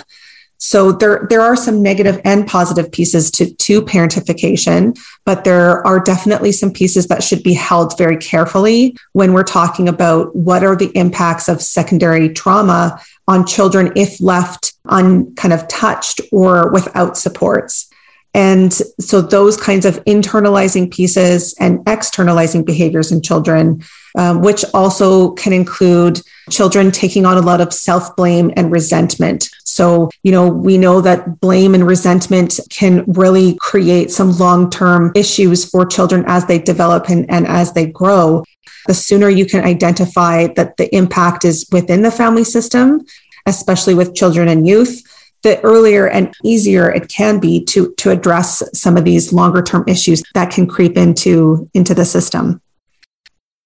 So 0.64 0.92
there, 0.92 1.26
there 1.28 1.42
are 1.42 1.56
some 1.56 1.82
negative 1.82 2.22
and 2.24 2.48
positive 2.48 2.92
pieces 2.92 3.32
to, 3.32 3.52
to 3.52 3.82
parentification, 3.82 4.96
but 5.26 5.44
there 5.44 5.86
are 5.88 6.00
definitely 6.00 6.52
some 6.52 6.72
pieces 6.72 7.08
that 7.08 7.24
should 7.24 7.42
be 7.42 7.54
held 7.54 7.98
very 7.98 8.16
carefully 8.16 8.96
when 9.14 9.34
we're 9.34 9.42
talking 9.44 9.90
about 9.90 10.36
what 10.36 10.64
are 10.64 10.76
the 10.76 10.92
impacts 10.94 11.50
of 11.50 11.64
secondary 11.64 12.30
trauma 12.30 13.02
on 13.28 13.48
children 13.48 13.92
if 13.96 14.22
left 14.22 14.74
un 14.86 15.34
kind 15.34 15.52
of 15.52 15.68
touched 15.68 16.22
or 16.32 16.72
without 16.72 17.18
supports. 17.18 17.90
And 18.36 18.72
so 18.72 19.20
those 19.20 19.58
kinds 19.58 19.86
of 19.86 20.04
internalizing 20.06 20.94
pieces 20.94 21.56
and 21.60 21.80
externalizing 21.88 22.64
behaviors 22.64 23.12
in 23.12 23.24
children, 23.24 23.84
um, 24.16 24.42
which 24.42 24.64
also 24.76 25.32
can 25.32 25.54
include 25.54 26.22
children 26.50 26.92
taking 26.92 27.26
on 27.26 27.38
a 27.38 27.42
lot 27.42 27.62
of 27.62 27.74
self 27.74 28.16
blame 28.16 28.52
and 28.56 28.72
resentment. 28.72 29.50
So, 29.64 30.10
you 30.24 30.32
know, 30.32 30.48
we 30.48 30.78
know 30.78 31.02
that 31.02 31.40
blame 31.40 31.76
and 31.76 31.86
resentment 31.86 32.60
can 32.70 33.04
really 33.08 33.58
create 33.60 34.12
some 34.12 34.38
long 34.38 34.70
term 34.70 35.12
issues 35.16 35.70
for 35.70 35.86
children 35.86 36.24
as 36.28 36.46
they 36.46 36.60
develop 36.60 37.10
and, 37.10 37.30
and 37.30 37.48
as 37.48 37.74
they 37.74 37.88
grow. 37.88 38.44
The 38.88 38.94
sooner 38.94 39.30
you 39.30 39.46
can 39.46 39.64
identify 39.64 40.48
that 40.56 40.78
the 40.78 40.94
impact 40.96 41.46
is 41.46 41.68
within 41.72 42.02
the 42.02 42.12
family 42.12 42.44
system, 42.44 43.06
especially 43.46 43.94
with 43.94 44.16
children 44.16 44.48
and 44.48 44.68
youth, 44.68 45.04
the 45.44 45.62
earlier 45.62 46.08
and 46.08 46.34
easier 46.44 46.90
it 46.90 47.08
can 47.10 47.40
be 47.40 47.64
to 47.66 47.94
to 47.98 48.12
address 48.12 48.64
some 48.74 48.98
of 48.98 49.06
these 49.06 49.34
longer 49.34 49.62
term 49.62 49.84
issues 49.88 50.24
that 50.34 50.52
can 50.52 50.68
creep 50.68 50.98
into 50.98 51.70
into 51.74 51.94
the 51.94 52.06
system 52.06 52.62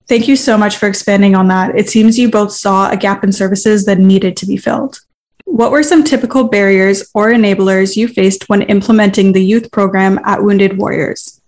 thank 0.08 0.28
you 0.28 0.36
so 0.36 0.58
much 0.58 0.78
for 0.78 0.88
expanding 0.88 1.36
on 1.36 1.48
that. 1.50 1.78
It 1.78 1.90
seems 1.90 2.18
you 2.18 2.30
both 2.30 2.52
saw 2.52 2.90
a 2.90 2.98
gap 2.98 3.24
in 3.24 3.32
services 3.32 3.86
that 3.86 4.00
needed 4.00 4.38
to 4.38 4.46
be 4.46 4.58
filled. 4.58 5.00
What 5.46 5.72
were 5.72 5.84
some 5.84 6.04
typical 6.04 6.46
barriers 6.46 7.10
or 7.14 7.32
enablers 7.32 7.96
you 7.96 8.08
faced 8.08 8.50
when 8.50 8.64
implementing 8.64 9.32
the 9.32 9.44
youth 9.44 9.72
program 9.72 10.20
at 10.26 10.44
wounded 10.44 10.78
warriors? 10.78 11.40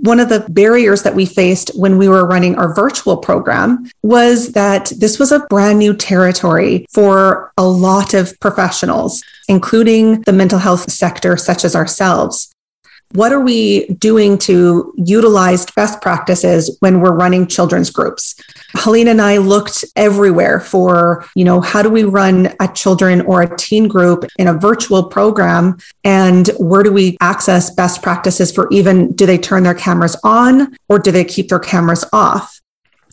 One 0.00 0.20
of 0.20 0.28
the 0.28 0.46
barriers 0.48 1.02
that 1.02 1.14
we 1.14 1.26
faced 1.26 1.72
when 1.74 1.98
we 1.98 2.08
were 2.08 2.26
running 2.26 2.56
our 2.56 2.72
virtual 2.72 3.16
program 3.16 3.90
was 4.02 4.52
that 4.52 4.92
this 4.96 5.18
was 5.18 5.32
a 5.32 5.40
brand 5.50 5.78
new 5.80 5.94
territory 5.94 6.86
for 6.92 7.52
a 7.58 7.64
lot 7.66 8.14
of 8.14 8.38
professionals, 8.40 9.22
including 9.48 10.22
the 10.22 10.32
mental 10.32 10.58
health 10.58 10.90
sector, 10.90 11.36
such 11.36 11.64
as 11.64 11.74
ourselves. 11.74 12.52
What 13.12 13.32
are 13.32 13.40
we 13.40 13.86
doing 13.94 14.36
to 14.38 14.92
utilize 14.96 15.64
best 15.66 16.02
practices 16.02 16.76
when 16.80 17.00
we're 17.00 17.14
running 17.14 17.46
children's 17.46 17.90
groups? 17.90 18.34
helene 18.74 19.08
and 19.08 19.20
I 19.20 19.38
looked 19.38 19.84
everywhere 19.96 20.60
for, 20.60 21.26
you 21.34 21.44
know, 21.44 21.60
how 21.60 21.82
do 21.82 21.88
we 21.88 22.04
run 22.04 22.54
a 22.60 22.68
children 22.68 23.22
or 23.22 23.42
a 23.42 23.56
teen 23.56 23.88
group 23.88 24.24
in 24.38 24.48
a 24.48 24.52
virtual 24.52 25.04
program? 25.04 25.78
And 26.04 26.48
where 26.58 26.82
do 26.82 26.92
we 26.92 27.16
access 27.20 27.70
best 27.70 28.02
practices 28.02 28.52
for 28.52 28.68
even 28.70 29.12
do 29.12 29.26
they 29.26 29.38
turn 29.38 29.62
their 29.62 29.74
cameras 29.74 30.16
on 30.22 30.76
or 30.88 30.98
do 30.98 31.10
they 31.10 31.24
keep 31.24 31.48
their 31.48 31.58
cameras 31.58 32.04
off? 32.12 32.57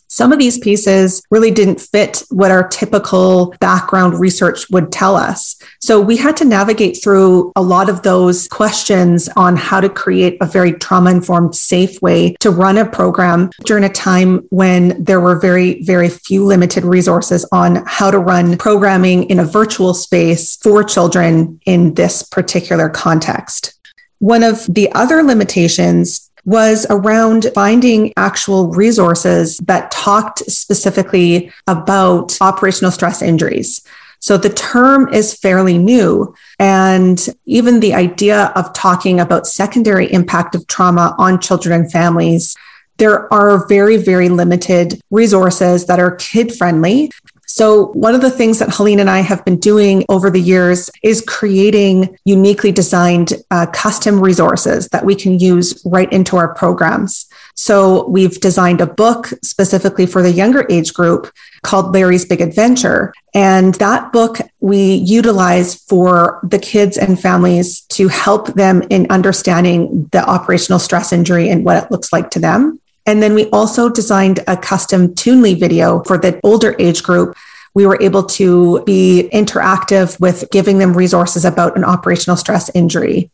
Some 0.08 0.32
of 0.32 0.38
these 0.38 0.58
pieces 0.58 1.22
really 1.30 1.50
didn't 1.50 1.80
fit 1.80 2.22
what 2.30 2.50
our 2.50 2.68
typical 2.68 3.54
background 3.60 4.18
research 4.18 4.68
would 4.70 4.92
tell 4.92 5.16
us. 5.16 5.56
So 5.80 6.00
we 6.00 6.16
had 6.16 6.36
to 6.38 6.44
navigate 6.44 7.02
through 7.02 7.52
a 7.56 7.62
lot 7.62 7.88
of 7.88 8.02
those 8.02 8.48
questions 8.48 9.28
on 9.36 9.56
how 9.56 9.80
to 9.80 9.88
create 9.88 10.38
a 10.40 10.46
very 10.46 10.72
trauma 10.72 11.10
informed, 11.10 11.54
safe 11.54 12.00
way 12.00 12.34
to 12.40 12.50
run 12.50 12.78
a 12.78 12.86
program 12.86 13.50
during 13.64 13.84
a 13.84 13.88
time 13.88 14.46
when 14.50 15.02
there 15.02 15.20
were 15.20 15.38
very, 15.38 15.82
very 15.82 16.08
few 16.08 16.44
limited 16.44 16.84
resources 16.84 17.46
on 17.52 17.82
how 17.86 18.10
to 18.10 18.18
run 18.18 18.56
programming 18.58 19.24
in 19.24 19.40
a 19.40 19.44
virtual 19.44 19.94
space 19.94 20.56
for 20.56 20.84
children 20.84 21.60
in 21.66 21.94
this 21.94 22.22
particular 22.22 22.88
context. 22.88 23.74
One 24.18 24.42
of 24.42 24.64
the 24.66 24.90
other 24.92 25.22
limitations 25.22 26.25
was 26.46 26.86
around 26.88 27.48
finding 27.54 28.12
actual 28.16 28.68
resources 28.68 29.58
that 29.58 29.90
talked 29.90 30.38
specifically 30.50 31.52
about 31.66 32.38
operational 32.40 32.92
stress 32.92 33.20
injuries. 33.20 33.84
So 34.20 34.38
the 34.38 34.50
term 34.50 35.12
is 35.12 35.34
fairly 35.34 35.76
new. 35.76 36.34
And 36.58 37.28
even 37.44 37.80
the 37.80 37.94
idea 37.94 38.52
of 38.56 38.72
talking 38.72 39.20
about 39.20 39.46
secondary 39.46 40.10
impact 40.12 40.54
of 40.54 40.66
trauma 40.68 41.14
on 41.18 41.40
children 41.40 41.82
and 41.82 41.92
families, 41.92 42.56
there 42.96 43.32
are 43.32 43.66
very, 43.68 43.98
very 43.98 44.28
limited 44.28 45.00
resources 45.10 45.86
that 45.86 46.00
are 46.00 46.16
kid 46.16 46.54
friendly 46.56 47.10
so, 47.56 47.86
one 47.92 48.14
of 48.14 48.20
the 48.20 48.30
things 48.30 48.58
that 48.58 48.74
Helene 48.74 49.00
and 49.00 49.08
I 49.08 49.20
have 49.20 49.42
been 49.46 49.58
doing 49.58 50.04
over 50.10 50.28
the 50.28 50.38
years 50.38 50.90
is 51.02 51.24
creating 51.26 52.18
uniquely 52.26 52.70
designed 52.70 53.32
uh, 53.50 53.64
custom 53.72 54.20
resources 54.20 54.88
that 54.88 55.06
we 55.06 55.14
can 55.14 55.38
use 55.38 55.82
right 55.86 56.12
into 56.12 56.36
our 56.36 56.52
programs. 56.52 57.24
So, 57.54 58.08
we've 58.08 58.38
designed 58.40 58.82
a 58.82 58.86
book 58.86 59.28
specifically 59.42 60.04
for 60.04 60.20
the 60.20 60.32
younger 60.32 60.66
age 60.68 60.92
group 60.92 61.32
called 61.62 61.94
Larry's 61.94 62.26
Big 62.26 62.42
Adventure. 62.42 63.14
And 63.32 63.72
that 63.76 64.12
book 64.12 64.36
we 64.60 64.96
utilize 64.96 65.76
for 65.76 66.40
the 66.42 66.58
kids 66.58 66.98
and 66.98 67.18
families 67.18 67.80
to 67.96 68.08
help 68.08 68.48
them 68.48 68.82
in 68.90 69.06
understanding 69.08 70.10
the 70.12 70.22
operational 70.28 70.78
stress 70.78 71.10
injury 71.10 71.48
and 71.48 71.64
what 71.64 71.82
it 71.82 71.90
looks 71.90 72.12
like 72.12 72.28
to 72.32 72.38
them. 72.38 72.78
And 73.06 73.22
then 73.22 73.34
we 73.34 73.48
also 73.50 73.88
designed 73.88 74.40
a 74.48 74.56
custom 74.56 75.14
Toonly 75.14 75.58
video 75.58 76.02
for 76.02 76.18
the 76.18 76.40
older 76.42 76.74
age 76.78 77.02
group. 77.02 77.36
We 77.74 77.86
were 77.86 77.98
able 78.02 78.24
to 78.24 78.82
be 78.84 79.30
interactive 79.32 80.18
with 80.18 80.50
giving 80.50 80.78
them 80.78 80.92
resources 80.92 81.44
about 81.44 81.76
an 81.76 81.84
operational 81.84 82.36
stress 82.36 82.68
injury. 82.74 83.30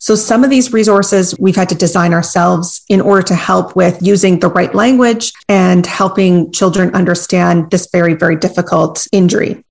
So 0.00 0.14
some 0.14 0.44
of 0.44 0.50
these 0.50 0.72
resources 0.72 1.34
we've 1.40 1.56
had 1.56 1.68
to 1.70 1.74
design 1.74 2.14
ourselves 2.14 2.82
in 2.88 3.00
order 3.00 3.22
to 3.22 3.34
help 3.34 3.74
with 3.74 4.00
using 4.00 4.38
the 4.38 4.48
right 4.48 4.72
language 4.72 5.32
and 5.48 5.84
helping 5.84 6.52
children 6.52 6.94
understand 6.94 7.72
this 7.72 7.88
very, 7.90 8.14
very 8.14 8.36
difficult 8.36 9.06
injury. 9.10 9.64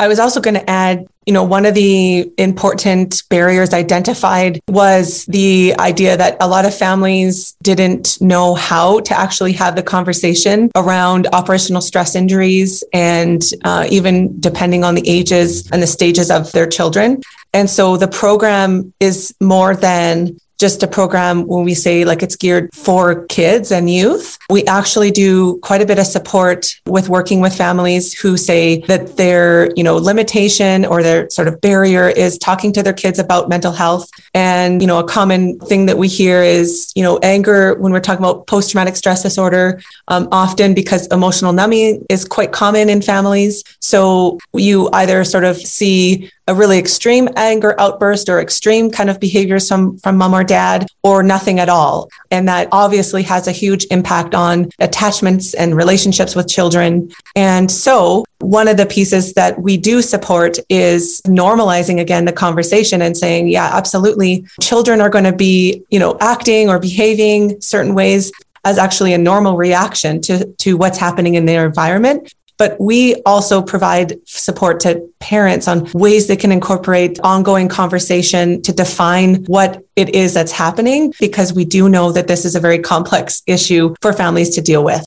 I 0.00 0.08
was 0.08 0.18
also 0.18 0.40
going 0.40 0.54
to 0.54 0.70
add, 0.70 1.06
you 1.26 1.34
know, 1.34 1.42
one 1.42 1.66
of 1.66 1.74
the 1.74 2.32
important 2.38 3.22
barriers 3.28 3.74
identified 3.74 4.58
was 4.66 5.26
the 5.26 5.74
idea 5.78 6.16
that 6.16 6.38
a 6.40 6.48
lot 6.48 6.64
of 6.64 6.74
families 6.74 7.54
didn't 7.62 8.18
know 8.18 8.54
how 8.54 9.00
to 9.00 9.12
actually 9.18 9.52
have 9.52 9.76
the 9.76 9.82
conversation 9.82 10.70
around 10.74 11.28
operational 11.34 11.82
stress 11.82 12.14
injuries 12.14 12.82
and 12.94 13.42
uh, 13.64 13.86
even 13.90 14.40
depending 14.40 14.84
on 14.84 14.94
the 14.94 15.06
ages 15.06 15.70
and 15.70 15.82
the 15.82 15.86
stages 15.86 16.30
of 16.30 16.50
their 16.52 16.66
children. 16.66 17.20
And 17.52 17.68
so 17.68 17.98
the 17.98 18.08
program 18.08 18.94
is 19.00 19.34
more 19.38 19.76
than 19.76 20.38
just 20.60 20.82
a 20.82 20.86
program 20.86 21.46
when 21.46 21.64
we 21.64 21.72
say 21.72 22.04
like 22.04 22.22
it's 22.22 22.36
geared 22.36 22.68
for 22.74 23.24
kids 23.26 23.72
and 23.72 23.88
youth. 23.88 24.36
We 24.50 24.64
actually 24.66 25.10
do 25.10 25.58
quite 25.60 25.80
a 25.80 25.86
bit 25.86 25.98
of 25.98 26.06
support 26.06 26.66
with 26.86 27.08
working 27.08 27.40
with 27.40 27.56
families 27.56 28.12
who 28.12 28.36
say 28.36 28.80
that 28.82 29.16
their, 29.16 29.72
you 29.74 29.82
know, 29.82 29.96
limitation 29.96 30.84
or 30.84 31.02
their 31.02 31.30
sort 31.30 31.48
of 31.48 31.60
barrier 31.62 32.08
is 32.10 32.36
talking 32.36 32.74
to 32.74 32.82
their 32.82 32.92
kids 32.92 33.18
about 33.18 33.48
mental 33.48 33.72
health. 33.72 34.10
And, 34.34 34.82
you 34.82 34.86
know, 34.86 34.98
a 34.98 35.04
common 35.04 35.58
thing 35.60 35.86
that 35.86 35.96
we 35.96 36.08
hear 36.08 36.42
is, 36.42 36.92
you 36.94 37.02
know, 37.02 37.18
anger 37.22 37.74
when 37.76 37.90
we're 37.90 38.00
talking 38.00 38.22
about 38.22 38.46
post 38.46 38.70
traumatic 38.70 38.96
stress 38.96 39.22
disorder, 39.22 39.80
um, 40.08 40.28
often 40.30 40.74
because 40.74 41.06
emotional 41.06 41.54
numbing 41.54 42.04
is 42.10 42.26
quite 42.26 42.52
common 42.52 42.90
in 42.90 43.00
families. 43.00 43.64
So 43.80 44.38
you 44.52 44.90
either 44.92 45.24
sort 45.24 45.44
of 45.44 45.56
see 45.56 46.30
a 46.50 46.54
really 46.54 46.78
extreme 46.78 47.28
anger 47.36 47.80
outburst 47.80 48.28
or 48.28 48.40
extreme 48.40 48.90
kind 48.90 49.08
of 49.08 49.20
behaviors 49.20 49.68
from, 49.68 49.96
from 49.98 50.16
mom 50.16 50.34
or 50.34 50.42
dad 50.42 50.84
or 51.04 51.22
nothing 51.22 51.60
at 51.60 51.68
all. 51.68 52.10
And 52.32 52.48
that 52.48 52.66
obviously 52.72 53.22
has 53.22 53.46
a 53.46 53.52
huge 53.52 53.86
impact 53.92 54.34
on 54.34 54.68
attachments 54.80 55.54
and 55.54 55.76
relationships 55.76 56.34
with 56.34 56.48
children. 56.48 57.12
And 57.36 57.70
so 57.70 58.24
one 58.40 58.66
of 58.66 58.76
the 58.76 58.86
pieces 58.86 59.34
that 59.34 59.62
we 59.62 59.76
do 59.76 60.02
support 60.02 60.58
is 60.68 61.22
normalizing 61.24 62.00
again 62.00 62.24
the 62.24 62.32
conversation 62.32 63.00
and 63.00 63.16
saying, 63.16 63.46
yeah, 63.46 63.70
absolutely. 63.72 64.44
Children 64.60 65.00
are 65.00 65.08
going 65.08 65.26
to 65.26 65.32
be, 65.32 65.84
you 65.88 66.00
know, 66.00 66.18
acting 66.20 66.68
or 66.68 66.80
behaving 66.80 67.60
certain 67.60 67.94
ways 67.94 68.32
as 68.64 68.76
actually 68.76 69.12
a 69.12 69.18
normal 69.18 69.56
reaction 69.56 70.20
to, 70.20 70.44
to 70.58 70.76
what's 70.76 70.98
happening 70.98 71.36
in 71.36 71.46
their 71.46 71.64
environment 71.64 72.34
but 72.60 72.78
we 72.78 73.14
also 73.24 73.62
provide 73.62 74.20
support 74.26 74.80
to 74.80 75.08
parents 75.18 75.66
on 75.66 75.90
ways 75.94 76.26
they 76.26 76.36
can 76.36 76.52
incorporate 76.52 77.18
ongoing 77.24 77.68
conversation 77.68 78.60
to 78.60 78.70
define 78.70 79.42
what 79.46 79.82
it 79.96 80.14
is 80.14 80.34
that's 80.34 80.52
happening, 80.52 81.10
because 81.18 81.54
we 81.54 81.64
do 81.64 81.88
know 81.88 82.12
that 82.12 82.28
this 82.28 82.44
is 82.44 82.54
a 82.54 82.60
very 82.60 82.78
complex 82.78 83.42
issue 83.46 83.94
for 84.02 84.12
families 84.12 84.50
to 84.50 84.60
deal 84.60 84.84
with. 84.84 85.02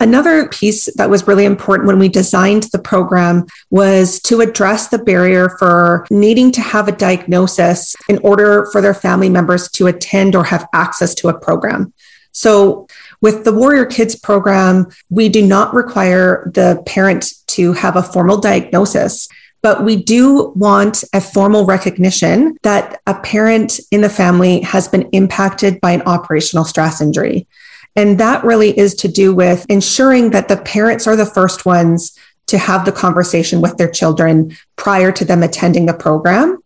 Another 0.00 0.48
piece 0.48 0.88
that 0.94 1.10
was 1.10 1.26
really 1.26 1.44
important 1.44 1.86
when 1.86 1.98
we 1.98 2.08
designed 2.08 2.62
the 2.72 2.78
program 2.78 3.44
was 3.68 4.18
to 4.22 4.40
address 4.40 4.88
the 4.88 4.98
barrier 4.98 5.50
for 5.58 6.06
needing 6.10 6.50
to 6.52 6.62
have 6.62 6.88
a 6.88 6.92
diagnosis 6.92 7.94
in 8.08 8.16
order 8.22 8.66
for 8.72 8.80
their 8.80 8.94
family 8.94 9.28
members 9.28 9.70
to 9.72 9.88
attend 9.88 10.34
or 10.34 10.44
have 10.44 10.66
access 10.72 11.14
to 11.16 11.28
a 11.28 11.38
program. 11.38 11.92
So, 12.32 12.86
with 13.20 13.44
the 13.44 13.52
Warrior 13.52 13.86
Kids 13.86 14.16
program, 14.16 14.88
we 15.08 15.28
do 15.28 15.46
not 15.46 15.74
require 15.74 16.50
the 16.54 16.82
parent 16.86 17.32
to 17.48 17.72
have 17.74 17.96
a 17.96 18.02
formal 18.02 18.38
diagnosis. 18.38 19.28
But 19.62 19.84
we 19.84 20.02
do 20.02 20.52
want 20.56 21.04
a 21.12 21.20
formal 21.20 21.66
recognition 21.66 22.56
that 22.62 23.00
a 23.06 23.14
parent 23.20 23.78
in 23.90 24.00
the 24.00 24.08
family 24.08 24.60
has 24.62 24.88
been 24.88 25.02
impacted 25.12 25.80
by 25.82 25.90
an 25.90 26.02
operational 26.02 26.64
stress 26.64 27.02
injury. 27.02 27.46
And 27.94 28.18
that 28.20 28.42
really 28.42 28.78
is 28.78 28.94
to 28.96 29.08
do 29.08 29.34
with 29.34 29.66
ensuring 29.68 30.30
that 30.30 30.48
the 30.48 30.56
parents 30.56 31.06
are 31.06 31.16
the 31.16 31.26
first 31.26 31.66
ones 31.66 32.16
to 32.46 32.56
have 32.56 32.84
the 32.84 32.92
conversation 32.92 33.60
with 33.60 33.76
their 33.76 33.90
children 33.90 34.56
prior 34.76 35.12
to 35.12 35.24
them 35.24 35.42
attending 35.42 35.86
the 35.86 35.94
program. 35.94 36.58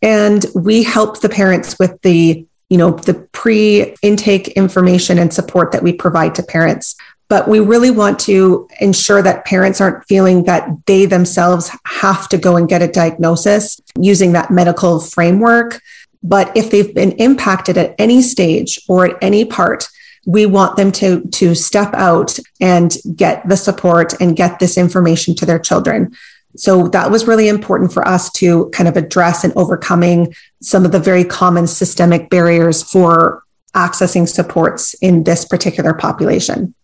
And 0.00 0.44
we 0.54 0.82
help 0.84 1.20
the 1.20 1.28
parents 1.28 1.78
with 1.78 2.00
the 2.02 2.46
you 2.68 2.78
know 2.78 2.90
the 2.90 3.14
pre-intake 3.32 4.48
information 4.48 5.18
and 5.18 5.32
support 5.32 5.72
that 5.72 5.82
we 5.82 5.92
provide 5.92 6.34
to 6.36 6.42
parents. 6.42 6.96
But 7.28 7.48
we 7.48 7.58
really 7.58 7.90
want 7.90 8.20
to 8.20 8.68
ensure 8.80 9.20
that 9.20 9.44
parents 9.44 9.80
aren't 9.80 10.04
feeling 10.04 10.44
that 10.44 10.68
they 10.86 11.06
themselves 11.06 11.76
have 11.84 12.28
to 12.28 12.38
go 12.38 12.56
and 12.56 12.68
get 12.68 12.82
a 12.82 12.88
diagnosis 12.88 13.80
using 13.98 14.32
that 14.32 14.52
medical 14.52 15.00
framework. 15.00 15.80
But 16.22 16.56
if 16.56 16.70
they've 16.70 16.94
been 16.94 17.12
impacted 17.12 17.78
at 17.78 17.96
any 17.98 18.22
stage 18.22 18.78
or 18.88 19.06
at 19.06 19.16
any 19.20 19.44
part 19.44 19.88
we 20.26 20.44
want 20.44 20.76
them 20.76 20.90
to 20.90 21.22
to 21.28 21.54
step 21.54 21.94
out 21.94 22.38
and 22.60 22.96
get 23.14 23.48
the 23.48 23.56
support 23.56 24.12
and 24.20 24.36
get 24.36 24.58
this 24.58 24.76
information 24.76 25.34
to 25.36 25.46
their 25.46 25.58
children 25.58 26.12
so 26.56 26.88
that 26.88 27.10
was 27.10 27.26
really 27.26 27.48
important 27.48 27.92
for 27.92 28.06
us 28.06 28.30
to 28.32 28.68
kind 28.70 28.88
of 28.88 28.96
address 28.96 29.44
and 29.44 29.52
overcoming 29.56 30.34
some 30.62 30.84
of 30.84 30.92
the 30.92 30.98
very 30.98 31.24
common 31.24 31.66
systemic 31.66 32.30
barriers 32.30 32.82
for 32.82 33.42
accessing 33.74 34.28
supports 34.28 34.94
in 34.94 35.24
this 35.24 35.44
particular 35.44 35.92
population. 35.92 36.74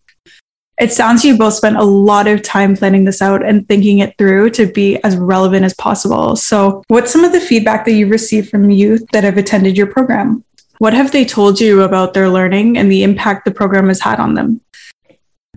It 0.79 0.91
sounds 0.91 1.23
you 1.23 1.37
both 1.37 1.53
spent 1.53 1.77
a 1.77 1.83
lot 1.83 2.27
of 2.27 2.41
time 2.41 2.75
planning 2.75 3.05
this 3.05 3.21
out 3.21 3.45
and 3.45 3.67
thinking 3.67 3.99
it 3.99 4.17
through 4.17 4.49
to 4.51 4.65
be 4.65 4.97
as 5.03 5.15
relevant 5.15 5.65
as 5.65 5.73
possible. 5.75 6.35
So, 6.35 6.83
what's 6.87 7.11
some 7.11 7.23
of 7.23 7.31
the 7.31 7.39
feedback 7.39 7.85
that 7.85 7.91
you've 7.91 8.09
received 8.09 8.49
from 8.49 8.71
youth 8.71 9.05
that 9.13 9.23
have 9.23 9.37
attended 9.37 9.77
your 9.77 9.87
program? 9.87 10.43
What 10.79 10.93
have 10.93 11.11
they 11.11 11.25
told 11.25 11.61
you 11.61 11.83
about 11.83 12.15
their 12.15 12.27
learning 12.27 12.77
and 12.77 12.91
the 12.91 13.03
impact 13.03 13.45
the 13.45 13.51
program 13.51 13.87
has 13.87 14.01
had 14.01 14.19
on 14.19 14.33
them? 14.33 14.61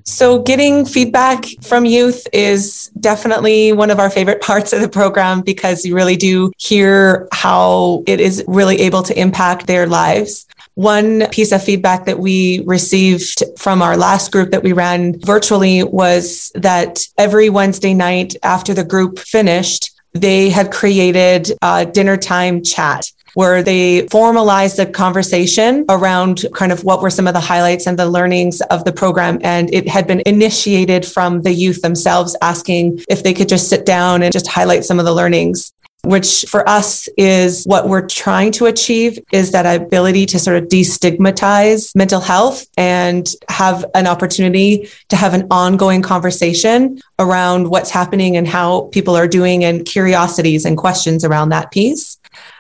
So, 0.09 0.41
getting 0.41 0.87
feedback 0.87 1.45
from 1.63 1.85
youth 1.85 2.29
is 2.33 2.93
definitely 3.01 3.73
one 3.73 3.91
of 3.91 3.99
our 3.99 4.09
favorite 4.09 4.41
parts 4.51 4.73
of 4.73 4.81
the 4.81 4.89
program 4.89 5.43
because 5.43 5.85
you 5.85 5.97
really 5.97 6.17
do 6.17 6.53
hear 6.59 7.29
how 7.33 8.05
it 8.07 8.21
is 8.21 8.45
really 8.47 8.81
able 8.83 9.03
to 9.03 9.21
impact 9.21 9.67
their 9.67 9.87
lives. 9.89 10.47
One 10.75 11.27
piece 11.31 11.51
of 11.51 11.65
feedback 11.65 12.05
that 12.05 12.21
we 12.21 12.63
received 12.67 13.43
from 13.59 13.83
our 13.83 13.97
last 13.97 14.31
group 14.31 14.51
that 14.53 14.63
we 14.63 14.73
ran 14.73 15.19
virtually 15.21 15.83
was 15.83 16.53
that 16.55 17.01
every 17.19 17.51
Wednesday 17.51 17.95
night 17.95 18.37
after 18.45 18.75
the 18.75 18.85
group 18.85 19.19
finished, 19.19 19.91
they 20.13 20.51
had 20.51 20.71
created 20.71 21.51
a 21.63 21.85
dinner 21.85 22.17
time 22.17 22.63
chat 22.63 23.11
where 23.37 23.63
they 23.63 24.09
formalized 24.09 24.79
the 24.79 24.87
conversation 24.87 25.85
around 25.91 26.47
kind 26.55 26.73
of 26.73 26.85
what 26.85 27.03
were 27.03 27.11
some 27.11 27.27
of 27.27 27.35
the 27.35 27.41
highlights 27.41 27.87
and 27.87 27.99
the 27.99 28.09
learnings 28.09 28.63
of 28.63 28.83
the 28.87 28.93
program. 28.93 29.39
And 29.43 29.73
it 29.75 29.87
had 29.87 30.07
been 30.07 30.23
initiated 30.25 31.05
from 31.05 31.43
the 31.43 31.53
youth 31.53 31.83
themselves 31.83 32.35
asking 32.41 33.05
if 33.11 33.23
they 33.23 33.35
could 33.35 33.51
just 33.51 33.69
sit 33.69 33.85
down 33.85 34.23
and 34.23 34.33
just 34.33 34.47
highlight 34.47 34.87
some 34.87 34.99
of 34.99 35.05
the 35.05 35.13
learnings 35.13 35.75
which 36.07 36.45
for 36.49 36.67
us 36.69 37.09
is 37.17 37.65
what 37.65 37.89
we're 37.89 38.07
trying 38.07 38.53
to 38.53 38.67
achieve 38.67 39.19
is 39.33 39.51
that 39.51 39.67
ability 39.67 40.25
to 40.25 40.39
sort 40.39 40.57
of 40.57 40.69
destigmatize 40.69 41.95
mental 41.97 42.21
health 42.21 42.65
and 42.77 43.35
have 43.49 43.85
an 43.95 44.07
opportunity 44.07 44.89
to 45.09 45.17
have 45.17 45.35
an 45.35 45.49
ongoing 45.51 46.03
conversation 46.03 47.01
around 47.19 47.69
what's 47.69 47.91
happening 47.91 48.37
and 48.37 48.47
how 48.47 48.83
people 48.93 49.17
are 49.17 49.27
doing 49.27 49.65
and 49.65 49.85
curiosities 49.85 50.65
and 50.65 50.77
questions 50.77 51.25
around 51.25 51.49
that 51.49 51.73
piece. 51.73 52.19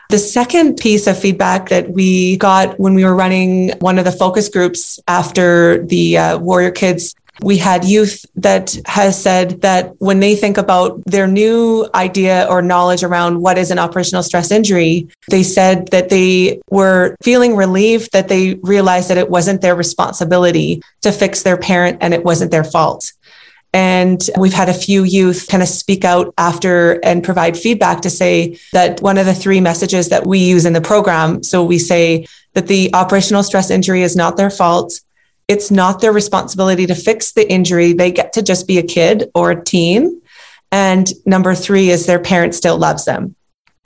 The 0.09 0.19
second 0.19 0.77
piece 0.77 1.07
of 1.07 1.19
feedback 1.19 1.69
that 1.71 1.91
we 1.91 2.37
got 2.37 2.79
when 2.79 2.95
we 2.95 3.05
were 3.05 3.15
running 3.15 3.73
one 3.81 3.99
of 3.99 4.05
the 4.05 4.13
focus 4.13 4.49
groups 4.49 5.01
after 5.09 5.85
the 5.85 6.19
uh, 6.19 6.39
Warrior 6.39 6.71
Kids 6.71 7.15
we 7.43 7.59
had 7.59 7.85
youth 7.85 8.25
that 8.37 8.77
has 8.87 9.21
said 9.21 9.61
that 9.61 9.95
when 9.99 10.21
they 10.21 10.35
think 10.35 10.57
about 10.57 11.03
their 11.05 11.27
new 11.27 11.89
idea 11.95 12.47
or 12.49 12.63
knowledge 12.63 13.03
around 13.03 13.41
what 13.41 13.59
is 13.59 13.71
an 13.71 13.79
operational 13.79 14.23
stress 14.23 14.51
injury, 14.51 15.09
they 15.31 15.43
said 15.43 15.89
that 15.89 16.09
they 16.09 16.61
were 16.71 17.15
feeling 17.23 17.55
relieved 17.55 18.13
that 18.13 18.29
they 18.29 18.55
realized 18.63 19.11
that 19.11 19.19
it 19.19 19.29
wasn't 19.29 19.61
their 19.61 19.75
responsibility 19.75 20.83
to 21.03 21.13
fix 21.13 21.43
their 21.43 21.57
parent 21.57 21.99
and 22.01 22.15
it 22.15 22.25
wasn't 22.25 22.51
their 22.51 22.65
fault. 22.65 23.13
And 23.77 24.31
we've 24.39 24.55
had 24.55 24.71
a 24.71 24.75
few 24.75 25.03
youth 25.03 25.49
kind 25.51 25.63
of 25.63 25.69
speak 25.69 26.03
out 26.03 26.33
after 26.39 26.93
and 27.05 27.23
provide 27.23 27.59
feedback 27.59 28.01
to 28.01 28.09
say 28.09 28.59
that 28.73 29.03
one 29.03 29.19
of 29.19 29.27
the 29.27 29.35
three 29.35 29.61
messages 29.61 30.09
that 30.09 30.27
we 30.27 30.39
use 30.39 30.65
in 30.65 30.73
the 30.73 30.81
program. 30.81 31.43
So 31.43 31.63
we 31.63 31.79
say 31.79 32.27
that 32.55 32.69
the 32.69 32.89
operational 32.95 33.43
stress 33.43 33.69
injury 33.69 34.01
is 34.01 34.17
not 34.17 34.39
their 34.39 34.49
fault. 34.49 34.99
It's 35.47 35.71
not 35.71 36.01
their 36.01 36.15
responsibility 36.15 36.87
to 36.87 36.95
fix 36.95 37.33
the 37.33 37.47
injury. 37.53 37.93
They 37.93 38.11
get 38.13 38.33
to 38.33 38.43
just 38.43 38.67
be 38.67 38.79
a 38.79 38.83
kid 38.83 39.31
or 39.35 39.51
a 39.51 39.63
teen. 39.63 40.23
And 40.73 41.13
number 41.27 41.55
three 41.55 41.91
is 41.91 42.07
their 42.07 42.19
parent 42.19 42.55
still 42.55 42.79
loves 42.79 43.05
them. 43.05 43.37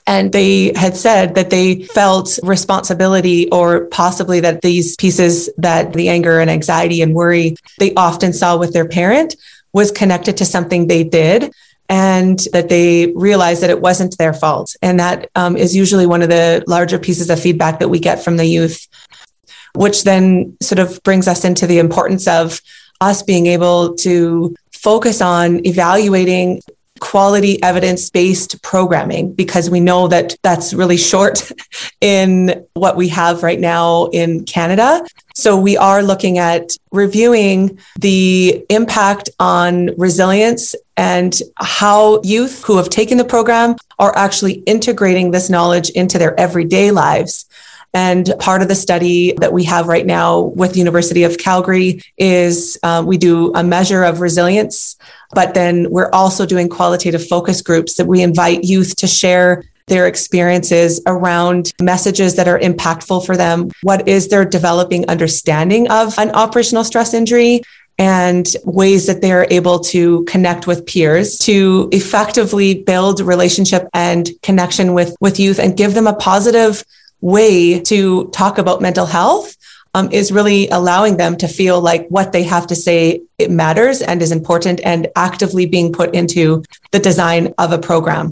And 0.07 0.31
they 0.31 0.71
had 0.73 0.95
said 0.95 1.35
that 1.35 1.49
they 1.49 1.83
felt 1.83 2.39
responsibility 2.43 3.49
or 3.51 3.87
possibly 3.87 4.39
that 4.39 4.61
these 4.61 4.95
pieces 4.95 5.49
that 5.57 5.91
the 5.91 6.07
anger 6.07 6.39
and 6.39 6.49
anxiety 6.49 7.01
and 7.01 7.13
worry 7.13 7.57
they 7.77 7.93
often 7.95 8.31
saw 8.31 8.57
with 8.57 8.71
their 8.71 8.87
parent 8.87 9.35
was 9.73 9.91
connected 9.91 10.37
to 10.37 10.45
something 10.45 10.87
they 10.87 11.03
did 11.03 11.51
and 11.89 12.39
that 12.53 12.69
they 12.69 13.11
realized 13.15 13.61
that 13.61 13.69
it 13.69 13.81
wasn't 13.81 14.17
their 14.17 14.33
fault. 14.33 14.75
And 14.81 14.99
that 14.99 15.29
um, 15.35 15.57
is 15.57 15.75
usually 15.75 16.05
one 16.05 16.21
of 16.21 16.29
the 16.29 16.63
larger 16.67 16.97
pieces 16.97 17.29
of 17.29 17.39
feedback 17.39 17.79
that 17.79 17.89
we 17.89 17.99
get 17.99 18.23
from 18.23 18.37
the 18.37 18.45
youth, 18.45 18.87
which 19.75 20.03
then 20.03 20.55
sort 20.61 20.79
of 20.79 21.03
brings 21.03 21.27
us 21.27 21.43
into 21.43 21.67
the 21.67 21.79
importance 21.79 22.27
of 22.27 22.61
us 23.01 23.23
being 23.23 23.47
able 23.47 23.95
to 23.95 24.55
focus 24.71 25.21
on 25.21 25.65
evaluating 25.65 26.61
quality 27.01 27.61
evidence 27.61 28.09
based 28.09 28.61
programming 28.61 29.33
because 29.33 29.69
we 29.69 29.81
know 29.81 30.07
that 30.07 30.37
that's 30.43 30.73
really 30.73 30.95
short 30.95 31.51
in 32.01 32.65
what 32.75 32.95
we 32.95 33.09
have 33.09 33.43
right 33.43 33.59
now 33.59 34.05
in 34.13 34.45
Canada. 34.45 35.05
So 35.35 35.59
we 35.59 35.75
are 35.75 36.03
looking 36.03 36.37
at 36.37 36.71
reviewing 36.91 37.79
the 37.99 38.63
impact 38.69 39.29
on 39.39 39.89
resilience 39.97 40.75
and 40.95 41.37
how 41.57 42.21
youth 42.21 42.63
who 42.63 42.77
have 42.77 42.89
taken 42.89 43.17
the 43.17 43.25
program 43.25 43.75
are 43.97 44.15
actually 44.15 44.53
integrating 44.75 45.31
this 45.31 45.49
knowledge 45.49 45.89
into 45.89 46.17
their 46.17 46.39
everyday 46.39 46.91
lives. 46.91 47.45
And 47.93 48.33
part 48.39 48.61
of 48.61 48.67
the 48.67 48.75
study 48.75 49.33
that 49.39 49.51
we 49.51 49.65
have 49.65 49.87
right 49.87 50.05
now 50.05 50.39
with 50.39 50.73
the 50.73 50.79
University 50.79 51.23
of 51.23 51.37
Calgary 51.37 52.01
is 52.17 52.79
uh, 52.83 53.03
we 53.05 53.17
do 53.17 53.51
a 53.53 53.63
measure 53.63 54.03
of 54.03 54.21
resilience 54.21 54.97
but 55.33 55.53
then 55.53 55.89
we're 55.89 56.09
also 56.11 56.45
doing 56.45 56.69
qualitative 56.69 57.25
focus 57.27 57.61
groups 57.61 57.95
that 57.95 58.07
we 58.07 58.21
invite 58.21 58.63
youth 58.63 58.95
to 58.97 59.07
share 59.07 59.63
their 59.87 60.07
experiences 60.07 61.01
around 61.05 61.73
messages 61.81 62.35
that 62.35 62.47
are 62.47 62.59
impactful 62.59 63.25
for 63.25 63.35
them. 63.35 63.71
What 63.81 64.07
is 64.07 64.29
their 64.29 64.45
developing 64.45 65.07
understanding 65.09 65.89
of 65.89 66.17
an 66.17 66.31
operational 66.31 66.83
stress 66.83 67.13
injury? 67.13 67.61
And 67.97 68.47
ways 68.63 69.05
that 69.05 69.21
they're 69.21 69.45
able 69.51 69.79
to 69.79 70.23
connect 70.23 70.65
with 70.65 70.87
peers 70.87 71.37
to 71.39 71.87
effectively 71.91 72.81
build 72.81 73.19
relationship 73.19 73.87
and 73.93 74.27
connection 74.41 74.95
with, 74.95 75.15
with 75.19 75.39
youth 75.39 75.59
and 75.59 75.77
give 75.77 75.93
them 75.93 76.07
a 76.07 76.15
positive 76.15 76.83
way 77.21 77.79
to 77.81 78.27
talk 78.29 78.57
about 78.57 78.81
mental 78.81 79.05
health 79.05 79.55
um, 79.93 80.11
is 80.11 80.31
really 80.31 80.69
allowing 80.69 81.17
them 81.17 81.37
to 81.37 81.47
feel 81.47 81.81
like 81.81 82.07
what 82.07 82.31
they 82.31 82.43
have 82.43 82.67
to 82.67 82.75
say 82.75 83.21
it 83.37 83.51
matters 83.51 84.01
and 84.01 84.21
is 84.21 84.31
important 84.31 84.79
and 84.83 85.07
actively 85.15 85.65
being 85.65 85.91
put 85.91 86.13
into 86.15 86.63
the 86.91 86.99
design 86.99 87.53
of 87.57 87.71
a 87.71 87.77
program. 87.77 88.31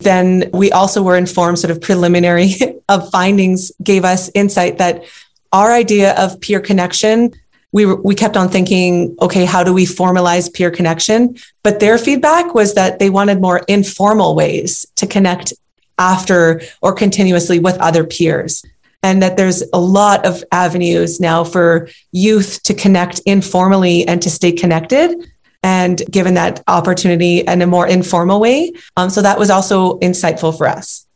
Then 0.00 0.50
we 0.52 0.70
also 0.70 1.02
were 1.02 1.16
informed, 1.16 1.58
sort 1.58 1.70
of 1.70 1.80
preliminary 1.80 2.54
of 2.88 3.10
findings, 3.10 3.72
gave 3.82 4.04
us 4.04 4.30
insight 4.34 4.78
that 4.78 5.04
our 5.52 5.72
idea 5.72 6.14
of 6.16 6.40
peer 6.40 6.60
connection 6.60 7.32
we 7.72 7.84
we 7.84 8.14
kept 8.14 8.36
on 8.36 8.48
thinking 8.48 9.16
okay 9.20 9.44
how 9.44 9.62
do 9.62 9.72
we 9.72 9.84
formalize 9.84 10.52
peer 10.52 10.70
connection 10.70 11.36
but 11.62 11.80
their 11.80 11.98
feedback 11.98 12.54
was 12.54 12.74
that 12.74 12.98
they 12.98 13.10
wanted 13.10 13.40
more 13.40 13.58
informal 13.68 14.34
ways 14.34 14.86
to 14.96 15.06
connect 15.06 15.52
after 15.98 16.60
or 16.82 16.92
continuously 16.92 17.58
with 17.58 17.76
other 17.78 18.04
peers 18.04 18.64
and 19.02 19.22
that 19.22 19.36
there's 19.36 19.62
a 19.72 19.80
lot 19.80 20.26
of 20.26 20.42
avenues 20.50 21.20
now 21.20 21.44
for 21.44 21.88
youth 22.12 22.62
to 22.64 22.74
connect 22.74 23.20
informally 23.20 24.06
and 24.06 24.22
to 24.22 24.30
stay 24.30 24.52
connected 24.52 25.30
and 25.62 26.02
given 26.10 26.34
that 26.34 26.62
opportunity 26.68 27.40
in 27.40 27.62
a 27.62 27.66
more 27.66 27.86
informal 27.86 28.40
way. 28.40 28.72
Um, 28.96 29.10
so 29.10 29.22
that 29.22 29.38
was 29.38 29.50
also 29.50 29.98
insightful 30.00 30.56
for 30.56 30.66
us. 30.66 31.06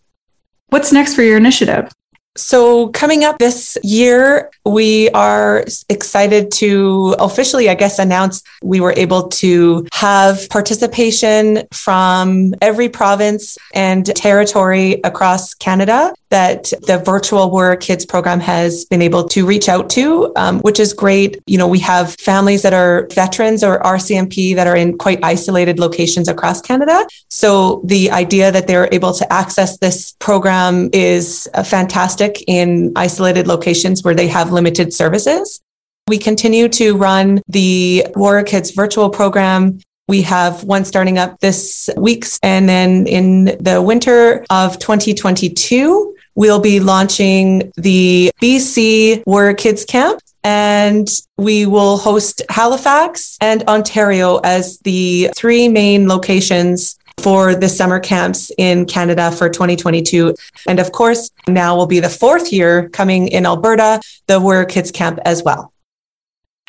What's 0.68 0.92
next 0.92 1.14
for 1.14 1.22
your 1.22 1.36
initiative? 1.36 1.92
So, 2.34 2.88
coming 2.88 3.24
up 3.24 3.38
this 3.38 3.76
year, 3.82 4.50
we 4.64 5.10
are 5.10 5.66
excited 5.90 6.50
to 6.52 7.14
officially, 7.18 7.68
I 7.68 7.74
guess, 7.74 7.98
announce 7.98 8.42
we 8.62 8.80
were 8.80 8.94
able 8.96 9.28
to 9.28 9.86
have 9.92 10.48
participation 10.48 11.64
from 11.72 12.54
every 12.62 12.88
province 12.88 13.58
and 13.74 14.06
territory 14.16 15.00
across 15.04 15.52
Canada 15.52 16.14
that 16.30 16.72
the 16.86 16.96
virtual 16.96 17.50
Warrior 17.50 17.76
Kids 17.76 18.06
program 18.06 18.40
has 18.40 18.86
been 18.86 19.02
able 19.02 19.24
to 19.28 19.44
reach 19.44 19.68
out 19.68 19.90
to, 19.90 20.32
um, 20.36 20.60
which 20.60 20.80
is 20.80 20.94
great. 20.94 21.38
You 21.46 21.58
know, 21.58 21.68
we 21.68 21.80
have 21.80 22.14
families 22.14 22.62
that 22.62 22.72
are 22.72 23.06
veterans 23.12 23.62
or 23.62 23.78
RCMP 23.80 24.54
that 24.54 24.66
are 24.66 24.76
in 24.76 24.96
quite 24.96 25.20
isolated 25.22 25.78
locations 25.78 26.28
across 26.28 26.62
Canada. 26.62 27.06
So, 27.28 27.82
the 27.84 28.10
idea 28.10 28.50
that 28.50 28.68
they're 28.68 28.88
able 28.90 29.12
to 29.12 29.30
access 29.30 29.76
this 29.76 30.14
program 30.18 30.88
is 30.94 31.46
a 31.52 31.62
fantastic 31.62 32.21
in 32.46 32.92
isolated 32.96 33.46
locations 33.46 34.02
where 34.02 34.14
they 34.14 34.28
have 34.28 34.52
limited 34.52 34.92
services. 34.92 35.60
We 36.08 36.18
continue 36.18 36.68
to 36.70 36.96
run 36.96 37.42
the 37.48 38.06
Warrior 38.14 38.44
Kids 38.44 38.72
virtual 38.72 39.08
program. 39.08 39.80
We 40.08 40.22
have 40.22 40.64
one 40.64 40.84
starting 40.84 41.18
up 41.18 41.38
this 41.40 41.88
week. 41.96 42.26
And 42.42 42.68
then 42.68 43.06
in 43.06 43.56
the 43.60 43.80
winter 43.80 44.44
of 44.50 44.78
2022, 44.78 46.16
we'll 46.34 46.60
be 46.60 46.80
launching 46.80 47.72
the 47.76 48.30
BC 48.42 49.22
Warrior 49.26 49.54
Kids 49.54 49.84
Camp. 49.84 50.20
And 50.44 51.08
we 51.38 51.66
will 51.66 51.98
host 51.98 52.42
Halifax 52.50 53.36
and 53.40 53.62
Ontario 53.68 54.38
as 54.38 54.78
the 54.80 55.30
three 55.36 55.68
main 55.68 56.08
locations 56.08 56.98
for 57.22 57.54
the 57.54 57.68
summer 57.68 58.00
camps 58.00 58.50
in 58.58 58.84
Canada 58.86 59.30
for 59.30 59.48
2022. 59.48 60.34
And 60.66 60.80
of 60.80 60.92
course, 60.92 61.30
now 61.46 61.76
will 61.76 61.86
be 61.86 62.00
the 62.00 62.08
fourth 62.08 62.52
year 62.52 62.88
coming 62.90 63.28
in 63.28 63.46
Alberta, 63.46 64.00
the 64.26 64.40
Warrior 64.40 64.64
Kids 64.64 64.90
Camp 64.90 65.18
as 65.24 65.42
well. 65.42 65.72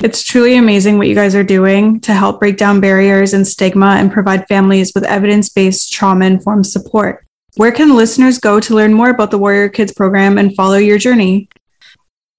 It's 0.02 0.24
truly 0.24 0.56
amazing 0.56 0.98
what 0.98 1.06
you 1.06 1.14
guys 1.14 1.34
are 1.34 1.44
doing 1.44 2.00
to 2.00 2.12
help 2.12 2.40
break 2.40 2.56
down 2.56 2.80
barriers 2.80 3.32
and 3.32 3.46
stigma 3.46 3.96
and 3.98 4.12
provide 4.12 4.46
families 4.48 4.92
with 4.94 5.04
evidence 5.04 5.48
based 5.48 5.92
trauma 5.92 6.24
informed 6.26 6.66
support. 6.66 7.24
Where 7.56 7.70
can 7.70 7.94
listeners 7.94 8.38
go 8.38 8.58
to 8.58 8.74
learn 8.74 8.92
more 8.92 9.10
about 9.10 9.30
the 9.30 9.38
Warrior 9.38 9.68
Kids 9.68 9.92
program 9.92 10.36
and 10.38 10.54
follow 10.56 10.76
your 10.76 10.98
journey? 10.98 11.48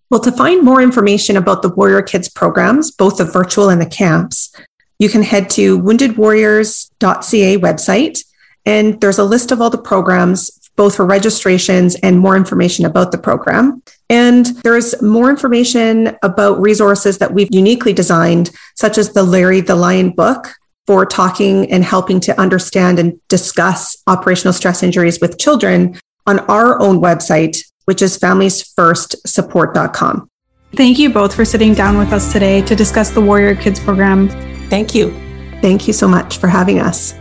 Well, 0.10 0.19
to 0.19 0.32
find 0.32 0.63
more 0.63 0.82
information 0.82 1.38
about 1.38 1.62
the 1.62 1.69
Warrior 1.69 2.01
Kids 2.01 2.30
programs, 2.30 2.91
both 2.91 3.17
the 3.17 3.25
virtual 3.25 3.69
and 3.69 3.82
the 3.82 3.86
camps, 3.86 4.54
you 4.99 5.10
can 5.10 5.23
head 5.23 5.49
to 5.51 5.79
woundedwarriors.ca 5.79 7.58
website, 7.58 8.19
and 8.65 8.99
there's 9.01 9.19
a 9.19 9.23
list 9.23 9.51
of 9.51 9.62
all 9.62 9.69
the 9.69 9.77
programs, 9.77 10.49
both 10.75 10.95
for 10.95 11.05
registrations 11.05 11.95
and 11.95 12.19
more 12.19 12.36
information 12.36 12.86
about 12.86 13.12
the 13.12 13.17
program. 13.17 13.81
And 14.10 14.45
there's 14.63 15.01
more 15.01 15.29
information 15.29 16.17
about 16.21 16.60
resources 16.60 17.17
that 17.19 17.34
we've 17.34 17.53
uniquely 17.53 17.93
designed, 17.93 18.51
such 18.75 18.97
as 18.97 19.13
the 19.13 19.23
Larry 19.23 19.62
the 19.62 19.75
Lion 19.75 20.12
book 20.12 20.53
for 20.86 21.05
talking 21.05 21.71
and 21.71 21.84
helping 21.84 22.19
to 22.21 22.39
understand 22.39 22.99
and 22.99 23.19
discuss 23.27 23.97
operational 24.08 24.53
stress 24.53 24.84
injuries 24.84 25.19
with 25.19 25.39
children 25.39 25.99
on 26.27 26.39
our 26.41 26.79
own 26.79 27.01
website, 27.01 27.58
which 27.86 28.01
is 28.01 28.17
familiesfirstsupport.com. 28.17 30.29
Thank 30.73 30.99
you 30.99 31.10
both 31.10 31.34
for 31.34 31.45
sitting 31.45 31.73
down 31.73 31.97
with 31.97 32.12
us 32.12 32.34
today 32.34 32.62
to 32.63 32.75
discuss 32.75 33.12
the 33.12 33.21
Warrior 33.21 33.55
Kids 33.55 33.79
program. 33.79 34.55
Thank 34.69 34.95
you. 34.95 35.12
Thank 35.62 35.88
you 35.88 35.93
so 35.93 36.08
much 36.08 36.38
for 36.38 36.47
having 36.47 36.80
us. 36.80 37.13